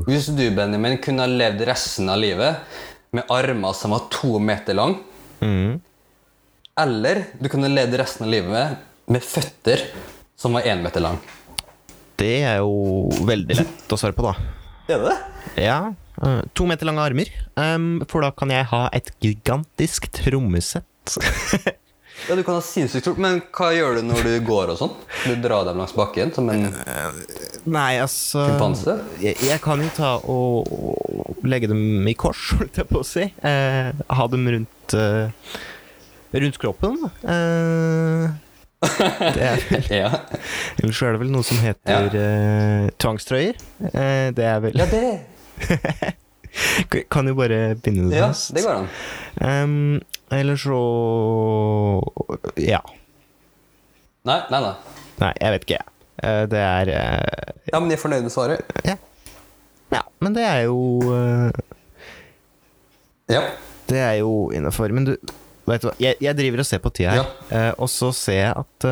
Hvis 0.08 0.30
du, 0.38 0.44
Benjamin, 0.56 1.00
kunne 1.02 1.26
ha 1.26 1.30
levd 1.32 1.64
resten 1.68 2.12
av 2.14 2.22
livet 2.22 2.80
med 3.14 3.30
armer 3.34 3.74
som 3.78 3.94
var 3.96 4.06
to 4.14 4.38
meter 4.42 4.78
lang, 4.78 4.96
eller 6.80 7.26
du 7.42 7.50
kunne 7.52 7.70
levd 7.70 7.98
resten 8.02 8.26
av 8.28 8.32
livet 8.34 8.78
med 9.14 9.26
føtter 9.26 9.88
som 10.40 10.56
var 10.58 10.66
én 10.70 10.82
meter 10.86 11.04
lang. 11.04 11.20
Det 12.20 12.44
er 12.46 12.62
jo 12.62 13.10
veldig 13.26 13.58
lett 13.58 13.94
å 13.94 14.00
svare 14.00 14.16
på, 14.18 14.26
da. 14.26 14.34
Er 14.88 15.02
det 15.02 15.12
det? 15.12 15.18
Ja. 15.66 15.78
eh, 16.24 16.42
to 16.54 16.66
meter 16.70 16.88
lange 16.90 17.04
armer. 17.04 17.30
Um, 17.58 18.04
for 18.10 18.26
da 18.26 18.32
kan 18.36 18.52
jeg 18.54 18.68
ha 18.72 18.86
et 18.94 19.12
gigantisk 19.24 20.10
trommesett. 20.14 21.18
Ja, 22.30 22.36
du 22.40 22.44
kan 22.48 22.56
ha 22.56 22.62
sinnssykt 22.64 23.04
stort, 23.04 23.18
men 23.20 23.42
hva 23.52 23.70
gjør 23.76 23.98
du 24.00 24.06
når 24.08 24.22
du 24.24 24.34
går 24.48 24.72
og 24.72 24.78
sånn? 24.80 24.94
Du 25.26 25.34
drar 25.44 25.66
dem 25.68 25.82
langs 25.82 25.92
bakken 25.98 26.32
som 26.36 26.48
en 26.54 26.70
Nei, 27.68 27.98
altså 28.00 28.46
Sjimpanse? 28.48 28.96
Jeg, 29.24 29.36
jeg 29.44 29.60
kan 29.64 29.84
jo 29.84 29.90
ta 29.96 30.14
og, 30.32 30.72
og 30.72 31.44
legge 31.48 31.68
dem 31.72 32.08
i 32.08 32.16
kors, 32.16 32.46
holdt 32.60 32.80
jeg 32.80 32.88
på 32.90 33.02
å 33.02 33.08
si. 33.08 33.28
Eh, 33.44 33.92
ha 33.92 34.28
dem 34.32 34.48
rundt 34.56 34.96
eh, 34.98 35.60
Rundt 36.34 36.58
kroppen. 36.58 36.96
Eh, 37.30 38.32
det 38.84 39.44
er 39.48 39.62
vel 39.70 39.86
Ja, 39.94 40.10
Ellers 40.82 41.04
er 41.06 41.14
det 41.16 41.22
vel 41.22 41.30
noe 41.36 41.46
som 41.48 41.60
heter 41.64 42.18
eh, 42.20 42.88
tvangstrøyer. 43.04 43.60
Eh, 43.92 44.28
det 44.36 44.48
er 44.50 44.64
vel 44.64 44.80
ja 44.80 44.88
det 44.92 45.04
Kan 47.14 47.30
jo 47.30 47.36
bare 47.38 47.76
binde 47.82 48.10
det 48.12 48.20
Ja, 48.20 48.32
det 48.32 48.62
går 48.66 48.74
an. 48.84 48.90
Ehm, 49.42 50.02
eller 50.42 50.60
så 50.60 50.80
Ja. 52.60 52.82
Nei, 54.24 54.40
nei, 54.52 54.60
nei. 54.64 54.74
Nei, 55.20 55.34
jeg 55.42 55.56
vet 55.56 55.66
ikke, 55.68 55.80
jeg. 55.80 55.90
Eh, 56.24 56.46
Det 56.52 56.60
er 56.64 56.92
eh, 56.94 57.54
Ja, 57.74 57.80
men 57.80 57.92
jeg 57.92 57.98
er 58.00 58.04
fornøyd 58.04 58.26
med 58.26 58.34
svaret. 58.34 58.74
Ja. 58.88 58.96
ja. 59.92 60.02
Men 60.24 60.36
det 60.38 60.44
er 60.48 60.66
jo 60.70 60.80
eh, 61.12 61.52
Ja. 63.34 63.44
Det 63.90 64.00
er 64.00 64.14
jo 64.22 64.50
innafor. 64.56 64.94
Men 64.96 65.06
du, 65.10 65.16
vet 65.68 65.84
du 65.84 65.90
hva, 65.90 65.96
jeg, 66.00 66.16
jeg 66.24 66.38
driver 66.40 66.64
og 66.64 66.70
ser 66.70 66.82
på 66.84 66.92
tida 66.96 67.18
her, 67.18 67.30
ja. 67.52 67.72
og 67.78 67.90
så 67.92 68.12
ser 68.16 68.40
jeg 68.40 68.54
at 68.64 68.88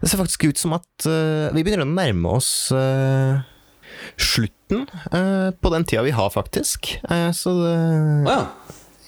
Det 0.00 0.08
ser 0.10 0.18
faktisk 0.20 0.44
ut 0.48 0.58
som 0.58 0.74
at 0.76 1.06
vi 1.54 1.62
begynner 1.62 1.84
å 1.86 1.92
nærme 1.92 2.32
oss 2.40 2.72
slutten 4.18 4.86
eh, 5.12 5.50
på 5.54 5.70
den 5.72 5.84
tida 5.88 6.02
vi 6.02 6.10
har, 6.16 6.30
faktisk. 6.32 6.94
Så 7.36 7.52
det, 7.60 7.74
Å 8.26 8.32
ja. 8.32 8.40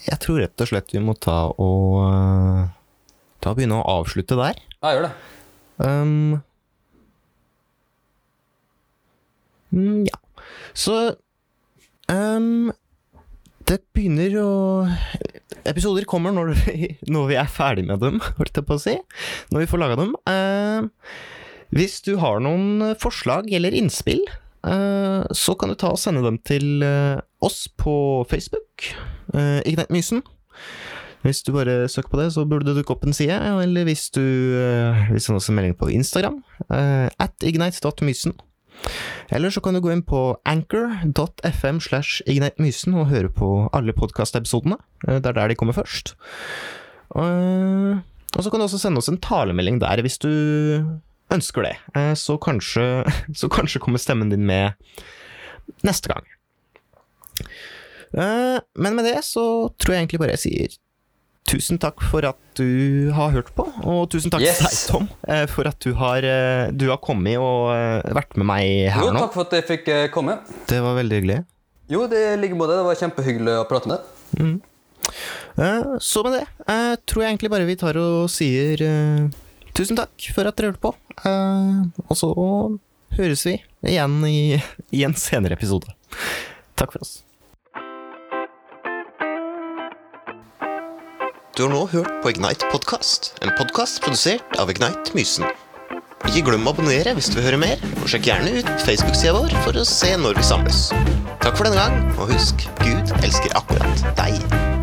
Jeg 0.04 0.20
tror 0.20 0.40
rett 0.42 0.64
og 0.64 0.68
slett 0.70 0.92
vi 0.94 1.02
må 1.02 1.14
ta 1.16 1.38
og 1.60 2.00
eh, 2.08 2.72
Ta 3.44 3.52
og 3.52 3.58
begynne 3.58 3.76
å 3.76 3.98
avslutte 4.00 4.38
der. 4.38 4.56
Ja, 4.80 4.94
gjør 4.94 5.02
det. 5.04 5.10
Um, 5.84 6.38
mm, 9.74 10.06
ja. 10.08 10.16
Så 10.72 10.94
um, 12.08 12.70
Det 13.68 13.80
begynner 13.92 14.38
å 14.40 14.52
Episoder 15.68 16.06
kommer 16.08 16.32
når 16.32 16.54
vi, 16.62 16.88
når 17.08 17.28
vi 17.28 17.36
er 17.40 17.52
ferdig 17.52 17.84
med 17.88 18.00
dem, 18.00 18.16
holdt 18.38 18.56
jeg 18.60 18.68
på 18.68 18.78
å 18.78 18.80
si. 18.80 18.96
Når 19.52 19.64
vi 19.64 19.68
får 19.68 19.82
laga 19.82 20.00
dem. 20.00 20.16
Uh, 20.28 20.88
hvis 21.74 22.00
du 22.06 22.14
har 22.20 22.40
noen 22.44 22.94
forslag 23.00 23.48
eller 23.52 23.76
innspill, 23.76 24.24
så 24.64 25.54
kan 25.60 25.68
du 25.68 25.76
ta 25.78 25.90
og 25.92 26.00
sende 26.00 26.22
dem 26.24 26.38
til 26.46 26.84
uh, 26.84 27.20
oss 27.44 27.66
på 27.68 28.24
Facebook. 28.30 28.86
Uh, 29.34 29.60
Ignite 29.66 29.92
Mysen. 29.92 30.22
Hvis 31.24 31.42
du 31.44 31.52
bare 31.52 31.88
søker 31.88 32.08
på 32.12 32.20
det, 32.20 32.32
så 32.34 32.44
burde 32.44 32.66
det 32.68 32.76
dukke 32.76 32.92
opp 32.92 33.04
en 33.04 33.16
side. 33.16 33.36
Eller 33.62 33.84
hvis 33.88 34.10
du 34.12 34.20
vil 34.20 35.20
sende 35.20 35.38
oss 35.40 35.48
en 35.48 35.56
melding 35.56 35.76
på 35.76 35.88
Instagram, 35.88 36.42
at 36.68 37.32
ignite.mysen. 37.40 38.34
Eller 39.32 39.48
så 39.50 39.62
kan 39.64 39.72
du 39.72 39.80
gå 39.80 39.88
inn 39.94 40.02
på 40.04 40.36
anchor.fm 40.44 41.80
slash 41.80 42.20
ignite-mysen 42.28 42.92
og 42.92 43.08
høre 43.08 43.32
på 43.32 43.70
alle 43.72 43.96
podkastepisodene. 43.96 44.76
Det 45.06 45.24
er 45.24 45.38
der 45.38 45.48
de 45.48 45.56
kommer 45.56 45.72
først. 45.72 46.12
Og 47.14 48.44
så 48.44 48.50
kan 48.50 48.60
du 48.60 48.66
også 48.66 48.82
sende 48.82 49.00
oss 49.00 49.08
en 49.08 49.20
talemelding 49.24 49.80
der 49.80 50.04
hvis 50.04 50.20
du 50.20 50.28
ønsker 51.36 51.66
det. 51.66 51.74
Uh, 51.96 52.12
så, 52.18 52.38
kanskje, 52.42 52.86
så 53.40 53.50
kanskje 53.52 53.82
kommer 53.84 54.02
stemmen 54.02 54.30
din 54.32 54.46
med 54.48 54.72
neste 55.86 56.10
gang. 56.12 56.24
Uh, 58.14 58.60
men 58.78 58.94
med 58.94 59.04
det 59.08 59.18
så 59.26 59.44
tror 59.80 59.96
jeg 59.96 60.04
egentlig 60.04 60.20
bare 60.22 60.36
jeg 60.36 60.44
sier 60.46 60.74
tusen 61.44 61.76
takk 61.82 62.00
for 62.08 62.24
at 62.24 62.38
du 62.56 63.10
har 63.12 63.34
hørt 63.34 63.50
på, 63.56 63.66
og 63.84 64.06
tusen 64.12 64.32
takk 64.32 64.40
Yes. 64.40 64.58
til 64.62 64.64
deg, 64.64 64.78
Tom, 64.88 65.08
eh, 65.28 65.42
for 65.52 65.68
at 65.68 65.76
du 65.84 65.90
har, 66.00 66.24
eh, 66.24 66.70
du 66.72 66.86
har 66.88 66.96
kommet 67.04 67.36
og 67.36 67.68
eh, 67.74 68.14
vært 68.16 68.32
med 68.40 68.48
meg 68.48 68.88
her 68.94 69.04
Jo, 69.04 69.10
nå. 69.12 69.20
takk 69.26 69.34
for 69.36 69.44
at 69.44 69.52
jeg 69.58 69.66
fikk 69.68 69.90
eh, 69.92 70.06
komme. 70.14 70.38
Det 70.70 70.78
var 70.80 70.96
veldig 70.96 71.18
hyggelig. 71.20 71.36
Jo, 71.92 72.06
det 72.08 72.22
ligger 72.40 72.56
på 72.62 72.68
det. 72.70 72.78
Det 72.80 72.86
var 72.88 72.96
kjempehyggelig 73.02 73.56
å 73.60 73.66
prate 73.68 73.90
med 73.92 74.00
deg. 74.00 74.40
Mm. 74.40 74.56
Så 76.00 76.24
med 76.24 76.38
det 76.38 76.42
eh, 76.64 76.94
tror 77.04 77.22
jeg 77.26 77.34
egentlig 77.34 77.52
bare 77.52 77.68
vi 77.68 77.76
tar 77.78 78.00
og 78.00 78.24
sier 78.32 78.80
eh, 78.88 79.28
tusen 79.74 79.98
takk 79.98 80.28
for 80.34 80.46
at 80.48 80.56
dere 80.58 80.72
hørte 80.72 80.82
på. 80.84 80.94
Eh, 81.26 82.02
Og 82.08 82.18
så 82.18 82.30
høres 83.18 83.44
vi 83.46 83.56
igjen 83.86 84.18
i, 84.26 84.58
i 84.94 85.04
en 85.06 85.14
senere 85.18 85.54
episode. 85.58 85.90
Takk 86.78 86.94
for 86.96 87.04
oss. 87.04 87.20
Du 91.54 91.62
har 91.62 91.70
nå 91.70 91.84
hørt 91.92 92.10
på 92.24 92.32
Ignite 92.32 92.66
podkast, 92.72 93.28
en 93.46 93.52
podkast 93.54 94.00
produsert 94.02 94.56
av 94.58 94.72
Ignite 94.72 95.14
Mysen. 95.14 95.46
Ikke 96.26 96.42
glem 96.48 96.66
å 96.66 96.72
abonnere 96.74 97.12
hvis 97.14 97.28
du 97.30 97.36
vil 97.38 97.46
høre 97.46 97.60
mer, 97.62 97.82
og 98.00 98.08
sjekk 98.10 98.26
gjerne 98.32 98.56
ut 98.58 98.72
Facebook-sida 98.82 99.36
vår 99.36 99.54
for 99.62 99.78
å 99.78 99.86
se 99.86 100.10
når 100.18 100.40
vi 100.40 100.46
samles. 100.50 100.88
Takk 101.44 101.54
for 101.54 101.68
denne 101.68 101.78
gang, 101.78 102.00
og 102.18 102.32
husk, 102.34 102.66
Gud 102.82 103.14
elsker 103.22 103.54
akkurat 103.60 104.08
deg. 104.18 104.73